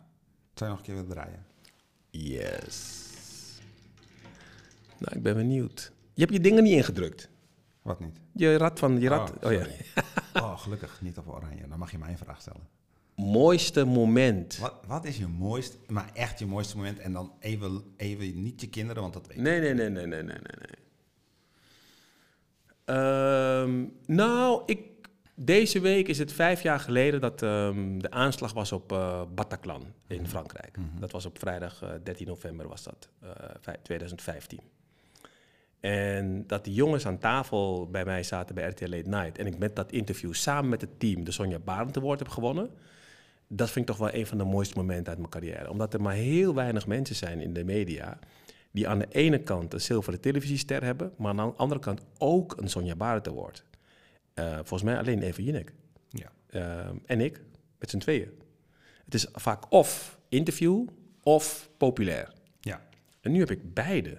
zou 0.54 0.70
je 0.70 0.76
nog 0.76 0.78
een 0.78 0.84
keer 0.84 0.94
willen 0.96 1.10
draaien? 1.10 1.46
Yes. 2.10 3.02
Nou, 4.98 5.16
ik 5.16 5.24
ben 5.24 5.36
benieuwd. 5.36 5.92
Je 6.14 6.22
hebt 6.22 6.34
je 6.34 6.40
dingen 6.40 6.64
niet 6.64 6.74
ingedrukt. 6.74 7.30
Wat 7.82 8.00
niet? 8.00 8.18
Je 8.34 8.58
rad 8.58 8.80
van 8.80 9.00
je 9.00 9.10
rad. 9.10 9.32
Oh, 9.32 9.36
Oh, 9.44 9.52
ja. 9.52 9.66
Oh, 10.42 10.60
gelukkig 10.60 11.02
niet 11.02 11.18
op 11.18 11.28
oranje. 11.30 11.68
Dan 11.68 11.80
mag 11.80 11.92
je 11.92 11.98
mij 11.98 12.10
een 12.10 12.18
vraag 12.18 12.42
stellen. 12.42 12.68
Mooiste 13.16 13.86
moment. 13.86 14.58
Wat, 14.58 14.76
wat 14.88 15.06
is 15.06 15.18
je 15.18 15.28
mooiste, 15.28 15.78
maar 15.88 16.10
echt 16.14 16.40
je 16.40 16.46
mooiste 16.46 16.76
moment? 16.76 17.00
En 17.00 17.14
dan 17.14 17.34
even, 17.40 17.84
even 17.98 18.44
niet 18.44 18.62
je 18.62 18.70
kinderen, 18.70 19.02
want 19.02 19.14
dat 19.14 19.28
weet 19.28 19.38
ik. 19.38 19.44
Nee, 19.44 19.60
nee, 19.60 19.74
nee, 19.74 19.90
nee, 19.90 20.06
nee, 20.06 20.24
nee, 20.24 20.36
nee. 20.36 20.38
nee. 20.60 20.82
Ehm, 22.86 23.86
nou, 24.06 24.62
ik, 24.66 24.80
deze 25.36 25.80
week 25.80 26.08
is 26.08 26.18
het 26.18 26.32
vijf 26.34 26.62
jaar 26.62 26.80
geleden 26.80 27.22
dat 27.22 27.42
ehm, 27.42 27.98
de 28.00 28.12
aanslag 28.12 28.54
was 28.54 28.72
op 28.72 28.92
eh, 28.92 29.22
Bataclan 29.36 29.84
in 30.08 30.28
Frankrijk. 30.28 30.78
Dat 31.00 31.12
was 31.12 31.26
op 31.26 31.40
vrijdag 31.40 31.82
eh, 31.82 31.90
13 32.04 32.28
november 32.28 32.68
was 32.68 32.84
dat, 32.84 33.10
eh, 33.22 33.30
vij- 33.62 33.78
2015. 33.82 34.60
En 35.80 36.48
dat 36.48 36.64
die 36.64 36.74
jongens 36.74 37.06
aan 37.06 37.18
tafel 37.18 37.90
bij 37.92 38.06
mij 38.06 38.24
zaten 38.24 38.56
bij 38.56 38.68
RTL 38.70 38.90
Late 38.90 39.10
Night. 39.10 39.38
En 39.38 39.46
ik 39.46 39.58
met 39.58 39.76
dat 39.76 39.92
interview 39.92 40.34
samen 40.34 40.70
met 40.70 40.82
het 40.82 41.00
team 41.00 41.24
de 41.24 41.32
Sonja 41.32 41.60
Barend 41.60 41.98
Award 41.98 42.20
heb 42.20 42.28
gewonnen. 42.30 42.70
Dat 43.48 43.72
vind 43.72 43.90
ik 43.90 43.96
toch 43.96 44.06
wel 44.06 44.20
een 44.20 44.28
van 44.28 44.38
de 44.38 44.44
mooiste 44.44 44.78
momenten 44.78 45.08
uit 45.08 45.18
mijn 45.18 45.30
carrière. 45.30 45.70
Omdat 45.70 45.94
er 45.94 46.02
maar 46.02 46.14
heel 46.14 46.54
weinig 46.54 46.88
mensen 46.88 47.16
zijn 47.16 47.42
in 47.42 47.54
de 47.54 47.64
media... 47.64 48.20
die 48.72 48.88
aan 48.88 49.00
de 49.00 49.08
ene 49.10 49.40
kant 49.40 49.74
een 49.74 49.82
zilveren 49.82 50.20
televisiester 50.20 50.84
hebben... 50.84 51.14
maar 51.18 51.30
aan 51.30 51.50
de 51.50 51.56
andere 51.56 51.82
kant 51.82 52.02
ook 52.18 52.58
een 52.58 52.70
Sonja 52.70 52.96
Barend 52.96 53.28
Award. 53.28 53.64
Eh, 54.34 54.56
volgens 54.56 54.84
mij 54.84 54.98
alleen 54.98 55.22
Eva 55.22 55.42
Jinek. 55.42 55.74
Ja. 56.10 56.32
Ehm, 56.48 56.96
en 57.06 57.22
ik, 57.22 57.42
met 57.80 57.90
z'n 57.90 57.98
tweeën. 57.98 58.32
Het 59.06 59.14
is 59.14 59.28
vaak 59.32 59.72
of 59.72 60.20
interview 60.30 60.88
of 61.24 61.70
populair. 61.78 62.34
Ja. 62.60 62.82
En 63.22 63.32
nu 63.32 63.40
heb 63.40 63.52
ik 63.52 63.74
beide. 63.74 64.18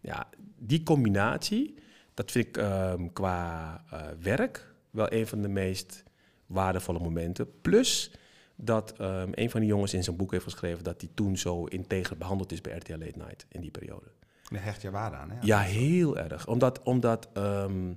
Ja, 0.00 0.28
die 0.58 0.82
combinatie, 0.82 1.74
dat 2.14 2.30
vind 2.30 2.46
ik 2.46 2.56
ehm, 2.56 3.08
qua 3.12 3.84
eh, 3.90 4.00
werk 4.20 4.74
wel 4.90 5.12
een 5.12 5.26
van 5.26 5.42
de 5.42 5.48
meest 5.48 6.02
waardevolle 6.46 6.98
momenten. 6.98 7.60
Plus 7.60 8.12
dat 8.60 8.92
ehm, 8.98 9.28
een 9.34 9.50
van 9.50 9.60
die 9.60 9.68
jongens 9.68 9.94
in 9.94 10.04
zijn 10.04 10.16
boek 10.16 10.30
heeft 10.30 10.44
geschreven 10.44 10.84
dat 10.84 11.00
hij 11.00 11.10
toen 11.14 11.36
zo 11.36 11.64
integer 11.64 12.16
behandeld 12.16 12.52
is 12.52 12.60
bij 12.60 12.76
RTL 12.76 12.98
Late 12.98 13.18
Night 13.18 13.46
in 13.48 13.60
die 13.60 13.70
periode. 13.70 14.06
Daar 14.48 14.64
hecht 14.64 14.82
je 14.82 14.90
waarde 14.90 15.16
aan, 15.16 15.30
hè? 15.30 15.36
Ja, 15.40 15.60
heel 15.60 16.18
erg. 16.18 16.46
Omdat, 16.46 16.82
omdat 16.82 17.28
ehm, 17.32 17.92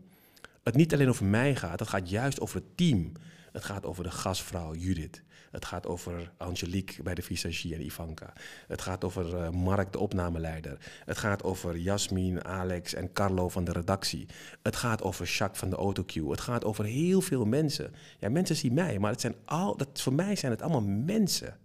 het 0.64 0.76
niet 0.76 0.94
alleen 0.94 1.10
over 1.10 1.26
mij 1.26 1.56
gaat, 1.56 1.80
het 1.80 1.90
gaat 1.90 2.10
juist 2.10 2.40
over 2.40 2.56
het 2.56 2.78
team. 2.78 3.12
Het 3.54 3.64
gaat 3.64 3.86
over 3.86 4.04
de 4.04 4.12
gastvrouw 4.12 4.74
Judith. 4.74 5.24
Het 5.52 5.66
gaat 5.66 5.88
over 5.88 6.32
Angelique 6.38 7.04
bij 7.04 7.16
de 7.16 7.22
visagie 7.22 7.74
en 7.74 7.86
Ivanka. 7.86 8.34
Het 8.68 8.82
gaat 8.82 9.04
over 9.04 9.38
eh, 9.38 9.50
Mark, 9.50 9.92
de 9.92 10.00
opnameleider. 10.00 10.78
Het 11.06 11.18
gaat 11.18 11.44
over 11.44 11.78
Jasmin, 11.78 12.46
Alex 12.46 12.94
en 12.94 13.14
Carlo 13.14 13.50
van 13.50 13.64
de 13.64 13.72
redactie. 13.72 14.28
Het 14.62 14.76
gaat 14.76 15.04
over 15.04 15.26
Jacques 15.26 15.60
van 15.60 15.70
de 15.70 15.76
autocue. 15.76 16.32
Het 16.32 16.42
gaat 16.42 16.66
over 16.66 16.86
heel 16.86 17.22
veel 17.22 17.46
mensen. 17.46 17.94
Ja, 18.20 18.30
mensen 18.30 18.56
zien 18.56 18.74
mij, 18.74 19.00
maar 19.00 19.12
het 19.12 19.22
zijn 19.22 19.36
al, 19.46 19.78
dat, 19.78 20.02
voor 20.02 20.14
mij 20.14 20.36
zijn 20.36 20.52
het 20.52 20.62
allemaal 20.62 20.92
mensen. 21.06 21.58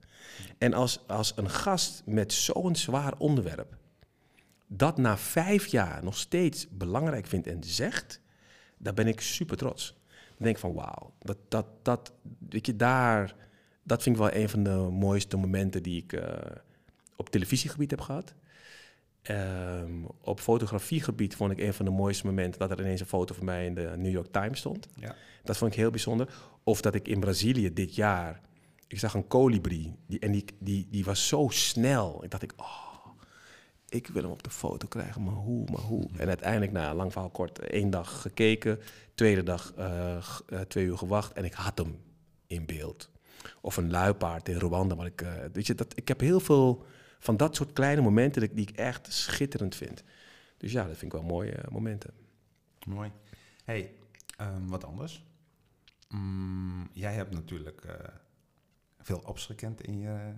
En 0.59 0.75
als, 0.75 1.01
als 1.07 1.33
een 1.37 1.51
gast 1.51 2.03
met 2.07 2.33
zo'n 2.33 2.77
zwaar 2.77 3.15
onderwerp 3.19 3.77
dat 4.69 4.99
na 4.99 5.19
vijf 5.19 5.67
jaar 5.67 6.05
nog 6.05 6.17
steeds 6.17 6.67
belangrijk 6.71 7.27
vindt 7.27 7.47
en 7.47 7.65
zegt, 7.65 8.21
daar 8.79 8.95
ben 8.95 9.07
ik 9.07 9.21
super 9.21 9.57
trots. 9.57 9.98
Denk 10.39 10.59
van 10.59 10.73
wauw, 10.73 11.13
dat, 11.19 11.39
dat, 11.49 11.67
dat, 11.83 12.13
weet 12.49 12.67
je, 12.67 12.77
daar, 12.77 13.35
dat 13.83 14.03
vind 14.03 14.17
ik 14.17 14.23
wel 14.23 14.35
een 14.35 14.49
van 14.49 14.63
de 14.63 14.89
mooiste 14.91 15.37
momenten 15.37 15.83
die 15.83 16.03
ik 16.03 16.13
eh, 16.13 16.57
op 17.17 17.29
televisiegebied 17.29 17.91
heb 17.91 18.01
gehad. 18.01 18.35
Ehm, 19.23 20.05
op 20.21 20.41
fotografiegebied 20.41 21.37
vond 21.37 21.53
ik 21.53 21.59
een 21.59 21.75
van 21.75 21.85
de 21.85 21.91
mooiste 21.91 22.27
momenten 22.27 22.61
dat 22.61 22.71
er 22.71 22.81
ineens 22.81 23.01
een 23.01 23.07
foto 23.07 23.35
van 23.35 23.45
mij 23.45 23.67
in 23.67 23.75
de 23.75 23.93
New 23.97 24.13
York 24.13 24.33
Times 24.33 24.59
stond. 24.59 24.89
Ja. 24.95 25.15
Dat 25.43 25.57
vond 25.57 25.73
ik 25.73 25.79
heel 25.79 25.91
bijzonder. 25.91 26.35
Of 26.65 26.81
dat 26.81 26.95
ik 26.95 27.09
in 27.09 27.21
Brazilië 27.21 27.73
dit 27.73 27.95
jaar, 27.95 28.41
ik 28.87 28.99
zag 28.99 29.15
een 29.15 29.27
kolibrie 29.27 29.97
die, 30.07 30.19
en 30.19 30.33
die, 30.33 30.45
die, 30.59 30.87
die 30.91 31.05
was 31.05 31.29
zo 31.29 31.49
snel. 31.51 32.25
Ik 32.25 32.31
dacht 32.31 32.43
ik, 32.43 32.53
oh, 32.57 32.88
ik 33.89 34.07
wil 34.07 34.23
hem 34.23 34.31
op 34.31 34.43
de 34.43 34.51
foto 34.51 34.89
krijgen, 34.89 35.23
maar 35.23 35.35
hoe, 35.35 35.71
maar 35.71 35.81
hoe? 35.81 36.09
En 36.17 36.29
uiteindelijk, 36.29 36.73
nou, 36.73 36.87
ja, 36.87 36.95
lang 36.95 37.13
verhaal 37.13 37.31
kort, 37.31 37.59
één 37.59 37.91
dag 37.91 38.21
gekeken, 38.21 38.81
tweede 39.15 39.43
dag 39.43 39.73
eh, 39.77 40.17
eh, 40.17 40.61
twee 40.61 40.85
uur 40.85 40.99
gewacht 40.99 41.33
en 41.33 41.45
ik 41.45 41.53
had 41.53 41.79
hem 41.79 42.01
in 42.47 42.67
beeld. 42.67 43.11
Of 43.61 43.77
een 43.77 43.91
luipaard 43.91 44.49
in 44.49 44.59
Rwanda. 44.59 44.95
Wat 44.95 45.07
ik, 45.07 45.23
eh, 45.23 45.33
weet 45.53 45.67
je, 45.67 45.75
dat, 45.75 45.97
ik 45.97 46.09
heb 46.09 46.21
heel 46.21 46.41
veel 46.41 46.85
van 47.19 47.37
dat 47.37 47.57
soort 47.57 47.73
kleine 47.73 48.01
momenten 48.01 48.41
die, 48.41 48.55
die 48.55 48.69
ik 48.69 48.77
echt 48.77 49.13
schitterend 49.13 49.75
vind. 49.75 50.03
Dus 50.57 50.73
ja, 50.73 50.87
dat 50.87 50.97
vind 50.97 51.13
ik 51.13 51.19
wel 51.19 51.29
mooie 51.29 51.65
momenten. 51.71 52.11
Mooi. 52.87 53.13
Hey, 53.65 53.95
ehm, 54.37 54.67
wat 54.67 54.85
anders. 54.85 55.27
Mm, 56.09 56.89
jij 56.93 57.15
hebt 57.15 57.35
natuurlijk 57.35 57.87
veel 58.99 59.25
ups 59.29 59.47
gekend 59.47 59.83
in 59.83 59.99
je 59.99 60.33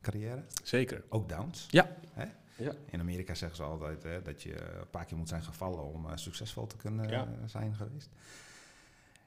carrière. 0.00 0.44
Zeker. 0.62 1.04
Ook 1.08 1.28
downs. 1.28 1.66
Ja. 1.70 1.96
Hè? 2.12 2.26
Ja. 2.56 2.72
In 2.86 3.00
Amerika 3.00 3.34
zeggen 3.34 3.56
ze 3.56 3.62
altijd 3.62 4.02
hè, 4.02 4.22
dat 4.22 4.42
je 4.42 4.60
een 4.80 4.90
paar 4.90 5.04
keer 5.04 5.16
moet 5.16 5.28
zijn 5.28 5.42
gevallen 5.42 5.84
om 5.84 6.06
eh, 6.06 6.16
succesvol 6.16 6.66
te 6.66 6.76
kunnen 6.76 7.08
Ja. 7.08 7.24
eh, 7.26 7.32
zijn 7.46 7.74
geweest. 7.74 8.10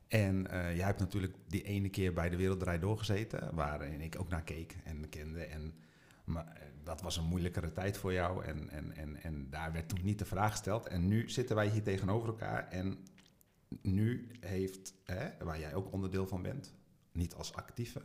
En 0.08 0.48
eh, 0.52 0.76
jij 0.76 0.86
hebt 0.86 1.00
natuurlijk 1.00 1.36
die 1.48 1.64
ene 1.64 1.90
keer 1.90 2.14
bij 2.14 2.30
de 2.30 2.36
Wereldrijd 2.36 2.82
doorgezeten, 2.82 3.56
waarin 3.56 4.02
ik 4.02 4.20
ook 4.20 4.30
naar 4.30 4.44
keek 4.44 4.76
en 4.84 5.10
kende. 5.10 5.44
En 5.44 5.74
maar, 6.24 6.62
dat 6.84 7.02
was 7.02 7.18
een 7.18 7.26
moeilijkere 7.26 7.72
tijd 7.72 7.98
voor 7.98 8.14
jou 8.14 8.46
en, 8.46 8.70
en, 8.70 8.92
en, 8.96 9.22
en 9.24 9.50
daar 9.50 9.72
werd 9.72 9.90
toen 9.90 10.04
niet 10.04 10.20
de 10.20 10.26
vraag 10.26 10.52
gesteld. 10.52 10.88
En 10.88 11.08
nu 11.08 11.30
zitten 11.30 11.56
wij 11.56 11.68
hier 11.68 11.84
tegenover 11.84 12.28
elkaar 12.28 12.68
en 12.68 12.98
nu 13.82 14.32
heeft, 14.40 14.94
hè, 15.04 15.30
waar 15.46 15.60
jij 15.60 15.74
ook 15.76 15.92
onderdeel 15.94 16.28
van 16.28 16.42
bent, 16.42 16.74
niet 17.12 17.34
als 17.34 17.54
actieve, 17.54 18.02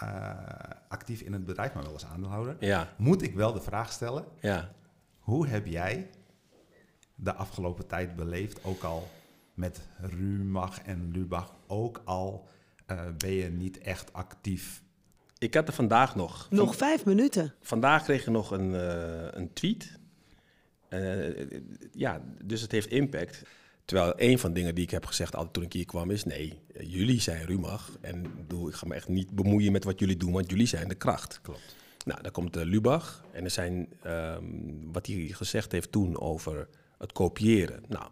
eh, 0.00 0.30
actief 0.88 1.20
in 1.20 1.32
het 1.32 1.44
bedrijf, 1.44 1.74
maar 1.74 1.82
wel 1.82 1.92
als 1.92 2.06
aandeelhouder, 2.06 2.56
Ja, 2.60 2.92
moet 2.96 3.22
ik 3.22 3.34
wel 3.34 3.52
de 3.52 3.60
vraag 3.60 3.92
stellen, 3.92 4.24
ja. 4.40 4.72
hoe 5.18 5.46
heb 5.46 5.66
jij 5.66 6.10
de 7.14 7.34
afgelopen 7.34 7.86
tijd 7.86 8.16
beleefd, 8.16 8.64
ook 8.64 8.82
al 8.82 9.08
met 9.54 9.80
Rumach 9.98 10.82
en 10.82 11.10
Lubach, 11.12 11.54
ook 11.66 12.02
al 12.04 12.48
eh, 12.86 12.98
ben 13.18 13.32
je 13.32 13.48
niet 13.50 13.78
echt 13.78 14.12
actief? 14.12 14.82
Ik 15.38 15.54
had 15.54 15.68
er 15.68 15.74
vandaag 15.74 16.14
nog. 16.14 16.46
Nog 16.50 16.76
vijf 16.76 17.04
minuten. 17.04 17.54
Vandaag 17.60 18.02
kreeg 18.02 18.24
je 18.24 18.30
nog 18.30 18.50
een, 18.50 18.74
eh, 18.74 19.26
een 19.30 19.52
tweet. 19.52 19.98
Eh, 20.88 21.60
ja, 21.92 22.20
dus 22.44 22.60
het 22.60 22.72
heeft 22.72 22.90
impact. 22.90 23.42
Terwijl 23.90 24.12
een 24.16 24.38
van 24.38 24.52
de 24.52 24.58
dingen 24.58 24.74
die 24.74 24.84
ik 24.84 24.90
heb 24.90 25.06
gezegd 25.06 25.34
altijd 25.34 25.54
toen 25.54 25.62
ik 25.62 25.72
hier 25.72 25.84
kwam 25.84 26.10
is... 26.10 26.24
nee, 26.24 26.58
eh, 26.74 26.92
jullie 26.92 27.20
zijn 27.20 27.46
Rumach 27.46 27.90
en 28.00 28.24
ik 28.66 28.74
ga 28.74 28.86
me 28.86 28.94
echt 28.94 29.08
niet 29.08 29.30
bemoeien 29.30 29.72
met 29.72 29.84
wat 29.84 29.98
jullie 29.98 30.16
doen... 30.16 30.32
want 30.32 30.50
jullie 30.50 30.66
zijn 30.66 30.88
de 30.88 30.94
kracht. 30.94 31.40
Klopt. 31.42 31.76
Nou, 32.04 32.22
dan 32.22 32.32
komt 32.32 32.52
de 32.52 32.64
Lubach 32.64 33.24
en 33.32 33.44
er 33.44 33.50
zijn... 33.50 33.88
ehm, 34.02 34.44
wat 34.92 35.06
hij 35.06 35.16
gezegd 35.16 35.72
heeft 35.72 35.92
toen 35.92 36.20
over 36.20 36.68
het 36.98 37.12
kopiëren. 37.12 37.82
Nou, 37.88 38.06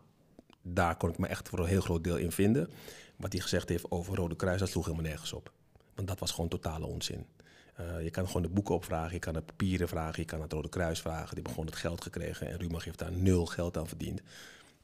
daar 0.62 0.97
kon 0.97 1.11
ik 1.11 1.18
me 1.18 1.26
echt 1.26 1.49
voor 1.49 1.58
een 1.58 1.66
heel 1.66 1.80
groot 1.80 2.04
deel 2.04 2.16
in 2.16 2.32
vinden. 2.32 2.70
Wat 3.16 3.32
hij 3.32 3.42
gezegd 3.42 3.68
heeft 3.68 3.90
over 3.90 4.16
Rode 4.16 4.37
Kruis, 4.37 4.61
dat 4.61 4.68
sloeg 4.68 4.85
helemaal 4.85 5.06
nergens 5.06 5.32
op. 5.32 5.52
Want 5.94 6.08
dat 6.08 6.18
was 6.18 6.30
gewoon 6.30 6.50
totale 6.50 6.87
onzin. 6.87 7.26
Eh, 7.75 8.02
je 8.02 8.11
kan 8.11 8.26
gewoon 8.26 8.42
de 8.42 8.49
boeken 8.49 8.75
opvragen, 8.75 9.12
je 9.12 9.18
kan 9.18 9.32
de 9.32 9.40
papieren 9.40 9.88
vragen, 9.88 10.20
je 10.20 10.28
kan 10.28 10.40
het 10.40 10.52
Rode 10.52 10.68
Kruis 10.68 11.00
vragen. 11.00 11.26
Die 11.26 11.35
hebben 11.35 11.52
gewoon 11.52 11.66
het 11.66 11.76
geld 11.76 12.02
gekregen 12.02 12.49
en 12.49 12.58
Rumach 12.58 12.85
heeft 12.85 12.99
daar 12.99 13.12
nul 13.12 13.47
geld 13.47 13.76
aan 13.76 13.88
verdiend. 13.88 14.20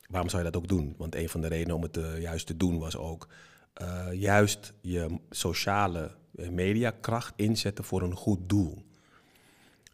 Waarom 0.09 0.31
zou 0.31 0.45
je 0.45 0.51
dat 0.51 0.63
ook 0.63 0.69
doen? 0.69 0.95
Want 0.99 1.15
een 1.15 1.29
van 1.29 1.41
de 1.41 1.49
redenen 1.49 1.77
om 1.77 1.83
het 1.83 1.97
eh, 1.97 2.21
juist 2.21 2.47
te 2.47 2.57
doen 2.57 2.79
was 2.79 2.97
ook 2.97 3.29
eh, 3.75 4.07
juist 4.13 4.73
je 4.81 5.19
sociale 5.31 6.11
eh, 6.37 6.49
mediakracht 6.49 7.33
inzetten 7.37 7.85
voor 7.85 8.03
een 8.03 8.15
goed 8.15 8.39
doel. 8.49 8.85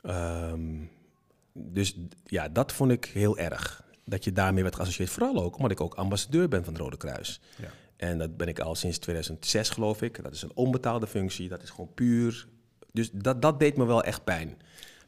Ehm, 0.03 0.85
dus 1.53 1.97
ja, 2.25 2.49
dat 2.49 2.73
vond 2.73 2.91
ik 2.91 3.05
heel 3.05 3.39
erg. 3.39 3.85
Dat 4.05 4.25
je 4.25 4.33
daarmee 4.33 4.63
werd 4.63 4.75
geassocieerd. 4.75 5.11
Vooral 5.11 5.43
ook 5.43 5.57
omdat 5.57 5.71
ik 5.71 5.81
ook 5.81 5.95
ambassadeur 5.95 6.49
ben 6.49 6.65
van 6.65 6.73
het 6.73 6.83
Rode 6.83 6.97
Kruis. 6.97 7.41
Ja. 7.57 7.69
En 7.97 8.19
dat 8.19 8.37
ben 8.37 8.49
ik 8.49 8.59
al 8.59 8.75
sinds 8.75 8.99
2006, 8.99 9.69
geloof 9.69 10.03
ik. 10.03 10.23
Dat 10.23 10.33
is 10.33 10.43
een 10.43 10.55
onbetaalde 10.55 11.07
functie. 11.07 11.49
Dat 11.49 11.63
is 11.63 11.71
gewoon 11.71 11.95
puur. 11.95 12.47
Dus 12.93 13.11
dat, 13.13 13.43
dat 13.43 13.59
deed 13.59 13.77
me 13.77 13.85
wel 13.85 14.03
echt 14.03 14.25
pijn. 14.25 14.59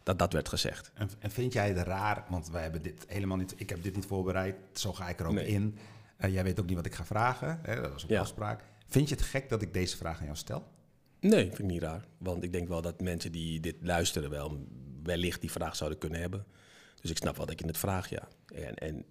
Dat 0.03 0.19
dat 0.19 0.33
werd 0.33 0.49
gezegd. 0.49 0.91
En, 0.95 1.11
en 1.19 1.31
vind 1.31 1.53
jij 1.53 1.69
het 1.69 1.87
raar, 1.87 2.25
want 2.29 2.51
wij 2.51 2.63
hebben 2.63 2.83
dit 2.83 3.05
helemaal 3.09 3.37
niet, 3.37 3.55
ik 3.57 3.71
heb 3.71 3.83
dit 3.83 3.95
niet 3.95 4.07
voorbereid, 4.07 4.55
zo 4.73 4.93
ga 4.93 5.09
ik 5.09 5.21
er 5.21 5.27
ook 5.27 5.33
Nee. 5.33 5.47
in. 5.47 5.77
Eh, 6.17 6.33
jij 6.33 6.45
weet 6.45 6.61
ook 6.61 6.67
niet 6.67 6.77
wat 6.77 6.87
ik 6.87 6.95
ga 6.95 7.05
vragen, 7.05 7.59
hè? 7.63 7.81
dat 7.81 7.93
was 7.93 8.05
Ja. 8.09 8.21
afspraak. 8.21 8.65
Vind 8.89 9.09
je 9.09 9.15
het 9.15 9.25
gek 9.25 9.49
dat 9.49 9.63
ik 9.63 9.73
deze 9.73 9.97
vraag 9.97 10.19
aan 10.19 10.25
jou 10.25 10.37
stel? 10.37 10.65
Nee, 11.21 11.45
vind 11.47 11.59
ik 11.59 11.65
niet 11.65 11.83
raar. 11.83 12.05
Want 12.19 12.43
ik 12.43 12.53
denk 12.53 12.69
wel 12.69 12.83
dat 12.83 13.01
mensen 13.01 13.33
die 13.33 13.61
dit 13.61 13.77
luisteren 13.81 14.31
wel 14.31 14.67
wellicht 15.03 15.41
die 15.41 15.51
vraag 15.51 15.77
zouden 15.77 15.99
kunnen 15.99 16.21
hebben. 16.21 16.45
Dus 17.01 17.11
ik 17.11 17.17
snap 17.17 17.37
wel 17.37 17.47
dat 17.47 17.61
je 17.61 17.67
het 17.67 17.79
vraagt, 17.79 18.11
ja. 18.11 18.29
En, 18.55 18.75
en 18.75 19.05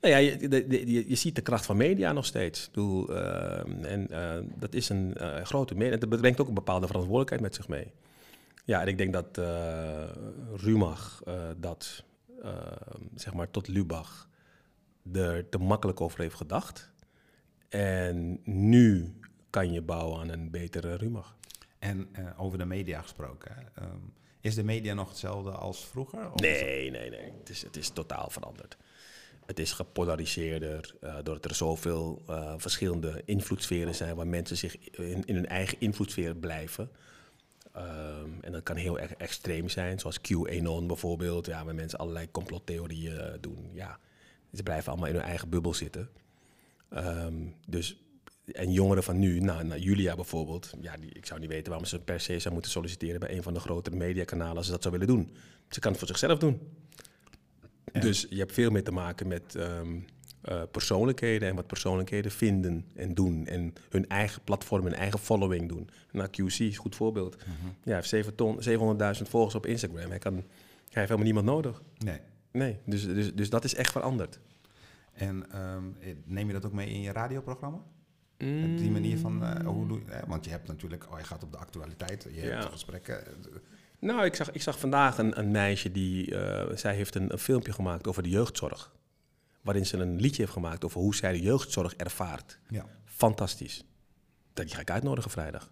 nou 0.00 0.14
ja, 0.14 0.16
je, 0.16 0.36
de- 0.48 0.66
de- 0.66 0.90
je, 0.92 1.08
je 1.08 1.14
ziet 1.14 1.34
de 1.34 1.40
kracht 1.42 1.66
van 1.66 1.76
media 1.76 2.12
nog 2.12 2.24
steeds. 2.24 2.60
Ik 2.66 2.72
bedoel, 2.72 3.08
eh, 3.16 3.92
en 3.92 4.10
eh, 4.10 4.38
dat 4.54 4.74
is 4.74 4.88
een 4.88 5.14
eh, 5.16 5.44
grote 5.44 5.74
media. 5.74 5.96
Dat 5.96 6.20
brengt 6.20 6.40
ook 6.40 6.48
een 6.48 6.54
bepaalde 6.54 6.86
verantwoordelijkheid 6.86 7.42
met 7.42 7.54
zich 7.54 7.68
mee. 7.68 7.92
Ja, 8.66 8.80
en 8.80 8.86
ik 8.86 8.98
denk 8.98 9.12
dat 9.12 9.38
eh 9.38 10.08
Rumach 10.54 11.22
eh, 11.24 11.48
dat, 11.56 12.04
eh, 12.42 12.56
zeg 13.14 13.34
maar, 13.34 13.50
tot 13.50 13.68
Lubach 13.68 14.28
er 15.12 15.48
te 15.48 15.58
makkelijk 15.58 16.00
over 16.00 16.20
heeft 16.20 16.34
gedacht. 16.34 16.92
En 17.68 18.40
nu 18.44 19.14
kan 19.50 19.72
je 19.72 19.82
bouwen 19.82 20.20
aan 20.20 20.28
een 20.28 20.50
betere 20.50 20.94
Rumach. 20.94 21.36
En 21.78 22.08
over 22.36 22.58
de 22.58 22.64
media 22.64 23.00
gesproken, 23.00 23.56
ehm, 23.74 23.98
is 24.40 24.54
de 24.54 24.64
media 24.64 24.94
nog 24.94 25.08
hetzelfde 25.08 25.50
als 25.50 25.84
vroeger? 25.84 26.32
Of 26.32 26.40
Nee, 26.40 26.90
nee, 26.90 27.10
nee. 27.10 27.32
Het 27.38 27.48
is, 27.48 27.62
het 27.62 27.76
is 27.76 27.88
totaal 27.88 28.30
veranderd. 28.30 28.76
Het 29.46 29.58
is 29.58 29.72
gepolariseerder, 29.72 30.94
eh, 31.00 31.14
doordat 31.14 31.44
er 31.44 31.54
zoveel 31.54 32.22
verschillende 32.56 33.22
invloedssferen 33.24 33.94
zijn 33.94 34.16
waar 34.16 34.26
mensen 34.26 34.56
zich 34.56 34.78
in, 34.78 35.24
in 35.24 35.34
hun 35.34 35.46
eigen 35.46 35.80
invloedssfeer 35.80 36.34
blijven. 36.34 36.90
Ehm, 37.76 38.30
en 38.40 38.52
dat 38.52 38.62
kan 38.62 38.76
heel 38.76 38.98
erg 38.98 39.14
extreem 39.14 39.68
zijn, 39.68 39.98
zoals 39.98 40.20
QAnon 40.20 40.86
bijvoorbeeld, 40.86 41.46
ja, 41.46 41.64
waar 41.64 41.74
mensen 41.74 41.98
allerlei 41.98 42.30
complottheorieën 42.30 43.18
eh, 43.18 43.34
doen. 43.40 43.70
Ja, 43.72 43.98
ze 44.52 44.62
blijven 44.62 44.90
allemaal 44.90 45.08
in 45.08 45.14
hun 45.14 45.24
eigen 45.24 45.48
bubbel 45.48 45.74
zitten. 45.74 46.08
Ehm, 46.88 47.34
dus, 47.66 48.02
en 48.52 48.72
jongeren 48.72 49.02
van 49.02 49.18
nu, 49.18 49.40
nou, 49.40 49.64
nou, 49.64 49.80
Julia 49.80 50.14
bijvoorbeeld, 50.14 50.72
ja, 50.80 50.96
die, 50.96 51.10
ik 51.12 51.26
zou 51.26 51.40
niet 51.40 51.48
weten 51.48 51.68
waarom 51.68 51.88
ze 51.88 52.00
per 52.00 52.20
se 52.20 52.38
zou 52.38 52.54
moeten 52.54 52.72
solliciteren 52.72 53.20
bij 53.20 53.36
een 53.36 53.42
van 53.42 53.54
de 53.54 53.60
grotere 53.60 53.96
mediakanalen 53.96 54.56
als 54.56 54.66
ze 54.66 54.72
dat 54.72 54.82
zou 54.82 54.98
willen 54.98 55.14
doen. 55.14 55.36
Ze 55.68 55.80
kan 55.80 55.90
het 55.90 55.98
voor 55.98 56.08
zichzelf 56.08 56.38
doen. 56.38 56.60
Dus 57.92 58.26
je 58.30 58.38
hebt 58.38 58.52
veel 58.52 58.70
meer 58.70 58.84
te 58.84 58.92
maken 58.92 59.26
met 59.28 59.54
ehm, 59.54 59.98
eh, 60.46 60.62
persoonlijkheden 60.70 61.48
en 61.48 61.54
wat 61.54 61.66
persoonlijkheden 61.66 62.30
vinden 62.30 62.84
en 62.94 63.14
doen. 63.14 63.46
En 63.46 63.74
hun 63.90 64.08
eigen 64.08 64.42
platform, 64.42 64.82
hun 64.84 64.94
eigen 64.94 65.18
following 65.18 65.68
doen. 65.68 65.88
Nou, 66.12 66.28
QC 66.28 66.44
is 66.46 66.58
een 66.60 66.74
goed 66.74 66.94
voorbeeld. 66.96 67.36
Ja, 67.38 67.44
hij 67.84 67.94
heeft 67.94 68.08
zeven 68.08 68.34
ton- 68.34 68.58
700.000 69.16 69.28
volgers 69.28 69.54
op 69.54 69.66
Instagram. 69.66 70.08
Hij, 70.10 70.18
kan, 70.18 70.34
hij 70.34 70.42
heeft 70.90 70.94
helemaal 70.94 71.24
niemand 71.24 71.46
nodig. 71.46 71.82
Nee. 71.98 72.18
Nee, 72.50 72.78
dus, 72.84 73.04
dus, 73.06 73.34
dus 73.34 73.50
dat 73.50 73.64
is 73.64 73.74
echt 73.74 73.92
veranderd. 73.92 74.38
En 75.12 75.50
ehm, 75.50 75.82
eh, 76.00 76.14
neem 76.24 76.46
je 76.46 76.52
dat 76.52 76.66
ook 76.66 76.72
mee 76.72 76.88
in 76.88 77.00
je 77.00 77.12
radioprogramma? 77.12 77.78
Die 78.36 78.90
manier 78.90 79.18
van, 79.18 79.44
eh, 79.44 79.66
hoe 79.66 79.86
doe 79.86 79.98
je, 80.06 80.12
eh, 80.12 80.28
want 80.28 80.44
je 80.44 80.50
hebt 80.50 80.68
natuurlijk, 80.68 81.06
oh, 81.12 81.18
je 81.18 81.24
gaat 81.24 81.42
op 81.44 81.52
de 81.52 81.58
actualiteit, 81.58 82.26
je 82.34 82.40
Ja. 82.42 82.48
hebt 82.48 82.64
gesprekken. 82.64 83.24
Nou, 83.98 84.24
ik 84.24 84.34
zag, 84.34 84.50
ik 84.52 84.62
zag 84.62 84.78
vandaag 84.78 85.18
een, 85.18 85.38
een 85.38 85.50
meisje 85.50 85.92
die, 85.92 86.34
zij 86.74 86.94
heeft 86.94 87.14
een, 87.14 87.32
een 87.32 87.38
filmpje 87.38 87.72
gemaakt 87.72 88.06
over 88.06 88.22
de 88.22 88.28
jeugdzorg. 88.28 88.92
Waarin 89.66 89.86
ze 89.86 89.96
een 89.96 90.20
liedje 90.20 90.40
heeft 90.42 90.52
gemaakt 90.54 90.84
over 90.84 91.00
hoe 91.00 91.14
zij 91.14 91.32
de 91.32 91.40
jeugdzorg 91.40 91.94
ervaart. 91.94 92.58
ja. 92.68 92.86
Fantastisch. 93.04 93.84
Dat 94.54 94.66
die 94.66 94.74
ga 94.74 94.80
ik 94.80 94.90
uitnodigen 94.90 95.30
vrijdag. 95.30 95.62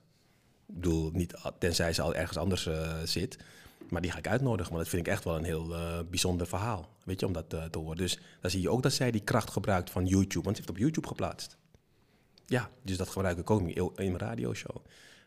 Ik 0.68 0.74
bedoel, 0.74 1.10
niet, 1.10 1.34
tenzij 1.58 1.92
ze 1.92 2.02
al 2.02 2.14
ergens 2.14 2.38
anders 2.38 2.66
eh, 2.66 2.98
zit. 3.04 3.38
Maar 3.88 4.00
die 4.02 4.10
ga 4.10 4.18
ik 4.18 4.28
uitnodigen, 4.28 4.72
want 4.72 4.82
dat 4.84 4.92
vind 4.94 5.06
ik 5.06 5.12
echt 5.12 5.24
wel 5.24 5.36
een 5.36 5.44
heel 5.44 5.74
eh, 5.74 5.98
bijzonder 6.10 6.46
verhaal. 6.46 6.88
Weet 7.04 7.20
je, 7.20 7.26
om 7.26 7.32
dat 7.32 7.52
eh, 7.54 7.64
te 7.64 7.78
horen. 7.78 7.96
Dus 7.96 8.18
dan 8.40 8.50
zie 8.50 8.60
je 8.60 8.68
ook 8.70 8.82
dat 8.82 8.92
zij 8.92 9.10
die 9.10 9.20
kracht 9.20 9.50
gebruikt 9.50 9.90
van 9.90 10.06
YouTube. 10.06 10.44
Want 10.44 10.56
ze 10.56 10.62
heeft 10.62 10.74
op 10.74 10.78
YouTube 10.78 11.06
geplaatst. 11.06 11.56
Ja, 12.46 12.70
dus 12.82 12.96
dat 12.96 13.08
gebruik 13.08 13.38
ik 13.38 13.50
ook 13.50 13.60
in 13.60 13.74
in 13.74 13.92
mijn 14.12 14.18
radioshow. 14.18 14.76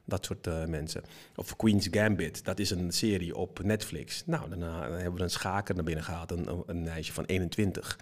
Dat 0.06 0.26
soort 0.26 0.68
mensen. 0.68 1.04
Of 1.36 1.56
Queen's 1.56 1.88
Gambit, 1.92 2.46
dat 2.46 2.60
is 2.60 2.70
een 2.70 2.92
serie 2.92 3.36
op 3.36 3.64
Netflix. 3.64 4.24
Nou, 4.26 4.50
daarna 4.50 4.90
hebben 4.92 5.14
we 5.14 5.22
een 5.22 5.30
schaker 5.30 5.76
naar 5.76 5.84
binnen 5.84 6.04
gehaald, 6.04 6.32
een- 6.32 6.64
een 6.66 6.84
meisje 6.84 7.14
van 7.14 7.26
21, 7.26 8.00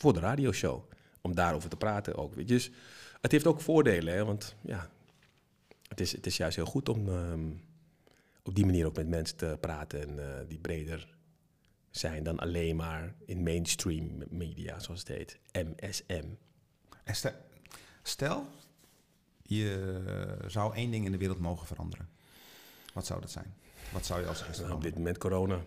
voor 0.00 0.12
de 0.12 0.20
radioshow. 0.20 0.82
Om 1.20 1.34
daarover 1.34 1.70
te 1.70 1.76
praten 1.76 2.16
ook. 2.16 2.34
Weet 2.34 2.48
je. 2.48 2.54
Dus 2.54 2.70
het 3.20 3.32
heeft 3.32 3.46
ook 3.46 3.60
voordelen, 3.60 4.14
hè, 4.14 4.24
want 4.24 4.54
ja, 4.60 4.90
het 5.88 6.00
is, 6.00 6.12
het 6.12 6.26
is 6.26 6.36
juist 6.36 6.56
heel 6.56 6.66
goed 6.66 6.88
om 6.88 7.08
ehm, 7.08 7.50
op 8.42 8.54
die 8.54 8.66
manier 8.66 8.86
ook 8.86 8.96
met 8.96 9.08
mensen 9.08 9.36
te 9.36 9.56
praten 9.60 10.00
en 10.08 10.18
eh, 10.18 10.48
die 10.48 10.58
breder 10.58 11.16
zijn 11.90 12.22
dan 12.22 12.38
alleen 12.38 12.76
maar 12.76 13.14
in 13.24 13.42
mainstream 13.42 14.22
media, 14.28 14.78
zoals 14.78 15.00
het 15.00 15.08
heet, 15.08 15.38
MSM. 15.52 16.24
En 17.04 17.14
stel, 17.14 17.32
stel, 18.02 18.46
je 19.42 20.38
zou 20.46 20.74
één 20.74 20.90
ding 20.90 21.04
in 21.04 21.12
de 21.12 21.18
wereld 21.18 21.38
mogen 21.38 21.66
veranderen. 21.66 22.08
Wat 22.92 23.06
zou 23.06 23.20
dat 23.20 23.30
zijn? 23.30 23.54
Wat 23.92 24.06
zou 24.06 24.20
je 24.20 24.26
als 24.26 24.42
eerste 24.46 24.62
Nou, 24.62 24.74
op 24.74 24.82
dit 24.82 24.94
moment 24.94 25.18
corona. 25.18 25.62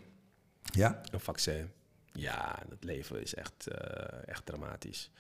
Ja? 0.62 1.02
Een 1.12 1.20
vaccin. 1.20 1.72
Ja, 2.14 2.60
het 2.70 2.84
leven 2.84 3.22
is 3.22 3.36
echt, 3.36 3.68
eh, 3.68 4.28
echt 4.28 4.46
dramatisch. 4.46 5.12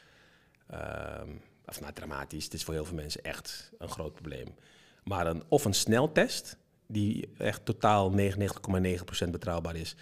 Ehm, 0.68 1.30
of 1.66 1.82
nou, 1.82 1.94
dramatisch. 1.94 2.44
Het 2.44 2.54
is 2.54 2.64
voor 2.64 2.74
heel 2.74 2.86
veel 2.86 2.96
mensen 2.96 3.24
echt 3.24 3.72
een 3.78 3.90
groot 3.90 4.14
probleem. 4.14 4.56
Maar 5.04 5.28
een, 5.28 5.44
of 5.48 5.66
een 5.66 5.74
sneltest, 5.74 6.58
die 6.88 7.30
echt 7.38 7.66
totaal 7.66 8.12
99,9% 8.12 9.32
betrouwbaar 9.32 9.76
is. 9.76 9.96